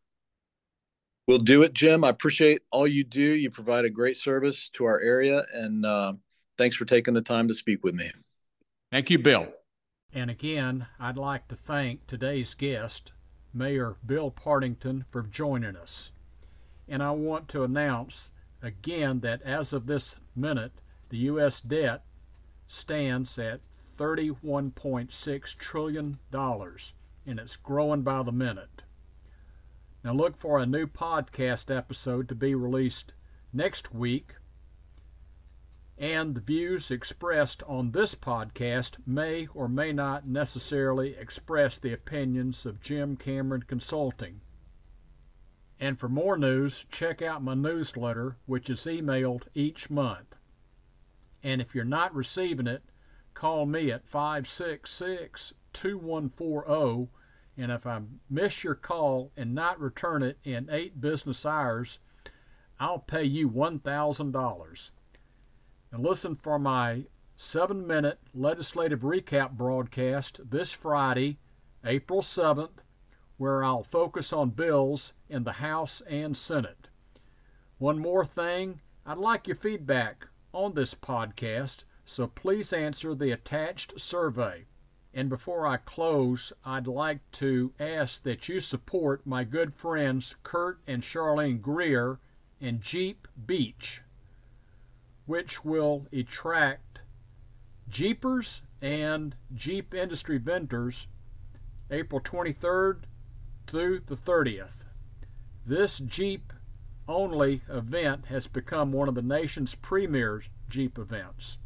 We'll 1.28 1.36
do 1.36 1.62
it, 1.62 1.74
Jim. 1.74 2.04
I 2.04 2.08
appreciate 2.08 2.62
all 2.70 2.86
you 2.86 3.04
do. 3.04 3.20
You 3.20 3.50
provide 3.50 3.84
a 3.84 3.90
great 3.90 4.16
service 4.16 4.70
to 4.70 4.86
our 4.86 4.98
area. 5.02 5.42
And 5.52 5.84
uh, 5.84 6.14
thanks 6.56 6.74
for 6.74 6.86
taking 6.86 7.12
the 7.12 7.20
time 7.20 7.48
to 7.48 7.54
speak 7.54 7.84
with 7.84 7.94
me. 7.94 8.10
Thank 8.90 9.10
you, 9.10 9.18
Bill. 9.18 9.46
And 10.10 10.30
again, 10.30 10.86
I'd 10.98 11.18
like 11.18 11.46
to 11.48 11.54
thank 11.54 12.06
today's 12.06 12.54
guest, 12.54 13.12
Mayor 13.52 13.96
Bill 14.06 14.30
Partington, 14.30 15.04
for 15.10 15.20
joining 15.20 15.76
us. 15.76 16.12
And 16.88 17.02
I 17.02 17.10
want 17.10 17.46
to 17.48 17.62
announce 17.62 18.30
again 18.62 19.20
that 19.20 19.42
as 19.42 19.74
of 19.74 19.84
this 19.84 20.16
minute, 20.34 20.72
the 21.10 21.18
U.S. 21.18 21.60
debt 21.60 22.04
stands 22.68 23.38
at 23.38 23.60
$31.6 23.98 25.58
trillion, 25.58 26.18
and 26.32 27.38
it's 27.38 27.56
growing 27.56 28.00
by 28.00 28.22
the 28.22 28.32
minute. 28.32 28.82
Now, 30.08 30.14
look 30.14 30.38
for 30.38 30.58
a 30.58 30.64
new 30.64 30.86
podcast 30.86 31.70
episode 31.70 32.30
to 32.30 32.34
be 32.34 32.54
released 32.54 33.12
next 33.52 33.92
week. 33.92 34.36
And 35.98 36.34
the 36.34 36.40
views 36.40 36.90
expressed 36.90 37.62
on 37.64 37.90
this 37.90 38.14
podcast 38.14 38.96
may 39.06 39.48
or 39.48 39.68
may 39.68 39.92
not 39.92 40.26
necessarily 40.26 41.14
express 41.14 41.76
the 41.76 41.92
opinions 41.92 42.64
of 42.64 42.80
Jim 42.80 43.18
Cameron 43.18 43.64
Consulting. 43.64 44.40
And 45.78 46.00
for 46.00 46.08
more 46.08 46.38
news, 46.38 46.86
check 46.90 47.20
out 47.20 47.44
my 47.44 47.52
newsletter, 47.52 48.38
which 48.46 48.70
is 48.70 48.86
emailed 48.86 49.42
each 49.54 49.90
month. 49.90 50.36
And 51.42 51.60
if 51.60 51.74
you're 51.74 51.84
not 51.84 52.14
receiving 52.14 52.66
it, 52.66 52.82
call 53.34 53.66
me 53.66 53.92
at 53.92 54.08
566 54.08 55.52
2140. 55.74 57.10
And 57.58 57.70
if 57.72 57.86
I 57.86 58.00
miss 58.30 58.64
your 58.64 58.76
call 58.76 59.32
and 59.36 59.54
not 59.54 59.80
return 59.80 60.22
it 60.22 60.38
in 60.44 60.68
eight 60.70 61.00
business 61.00 61.44
hours, 61.44 61.98
I'll 62.78 63.00
pay 63.00 63.24
you 63.24 63.50
$1,000. 63.50 64.90
And 65.90 66.04
listen 66.04 66.36
for 66.36 66.58
my 66.58 67.04
seven 67.36 67.86
minute 67.86 68.20
legislative 68.32 69.00
recap 69.00 69.52
broadcast 69.52 70.40
this 70.48 70.72
Friday, 70.72 71.38
April 71.84 72.22
7th 72.22 72.78
where 73.38 73.62
I'll 73.64 73.84
focus 73.84 74.32
on 74.32 74.50
bills 74.50 75.14
in 75.30 75.44
the 75.44 75.52
House 75.52 76.02
and 76.08 76.36
Senate. 76.36 76.88
One 77.78 77.98
more 77.98 78.24
thing, 78.24 78.80
I'd 79.06 79.16
like 79.16 79.46
your 79.46 79.56
feedback 79.56 80.26
on 80.52 80.74
this 80.74 80.92
podcast, 80.92 81.84
so 82.04 82.26
please 82.26 82.72
answer 82.72 83.14
the 83.14 83.30
attached 83.30 83.98
survey. 83.98 84.66
And 85.18 85.28
before 85.28 85.66
I 85.66 85.78
close, 85.78 86.52
I'd 86.64 86.86
like 86.86 87.28
to 87.32 87.72
ask 87.80 88.22
that 88.22 88.48
you 88.48 88.60
support 88.60 89.26
my 89.26 89.42
good 89.42 89.74
friends 89.74 90.36
Kurt 90.44 90.78
and 90.86 91.02
Charlene 91.02 91.60
Greer 91.60 92.20
and 92.60 92.80
Jeep 92.80 93.26
Beach, 93.44 94.02
which 95.26 95.64
will 95.64 96.06
attract 96.12 97.00
Jeepers 97.88 98.62
and 98.80 99.34
Jeep 99.52 99.92
industry 99.92 100.38
vendors 100.38 101.08
April 101.90 102.20
23rd 102.20 102.98
through 103.66 104.02
the 104.06 104.16
30th. 104.16 104.84
This 105.66 105.98
Jeep 105.98 106.52
only 107.08 107.62
event 107.68 108.26
has 108.26 108.46
become 108.46 108.92
one 108.92 109.08
of 109.08 109.16
the 109.16 109.22
nation's 109.22 109.74
premier 109.74 110.44
Jeep 110.68 110.96
events. 110.96 111.58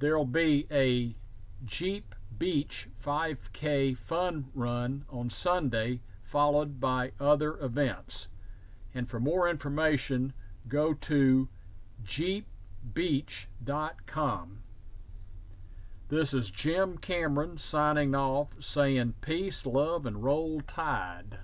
There'll 0.00 0.24
be 0.24 0.66
a 0.72 1.14
Jeep 1.64 2.16
Beach 2.38 2.88
5K 3.04 3.96
fun 3.98 4.46
run 4.54 5.04
on 5.10 5.28
Sunday, 5.30 6.00
followed 6.22 6.78
by 6.78 7.12
other 7.18 7.58
events. 7.58 8.28
And 8.94 9.08
for 9.08 9.18
more 9.18 9.48
information, 9.48 10.32
go 10.68 10.94
to 10.94 11.48
jeepbeach.com. 12.04 12.44
This 16.08 16.32
is 16.32 16.50
Jim 16.50 16.96
Cameron 16.98 17.58
signing 17.58 18.14
off, 18.14 18.54
saying 18.60 19.14
peace, 19.20 19.66
love, 19.66 20.06
and 20.06 20.22
roll 20.22 20.62
tide. 20.62 21.38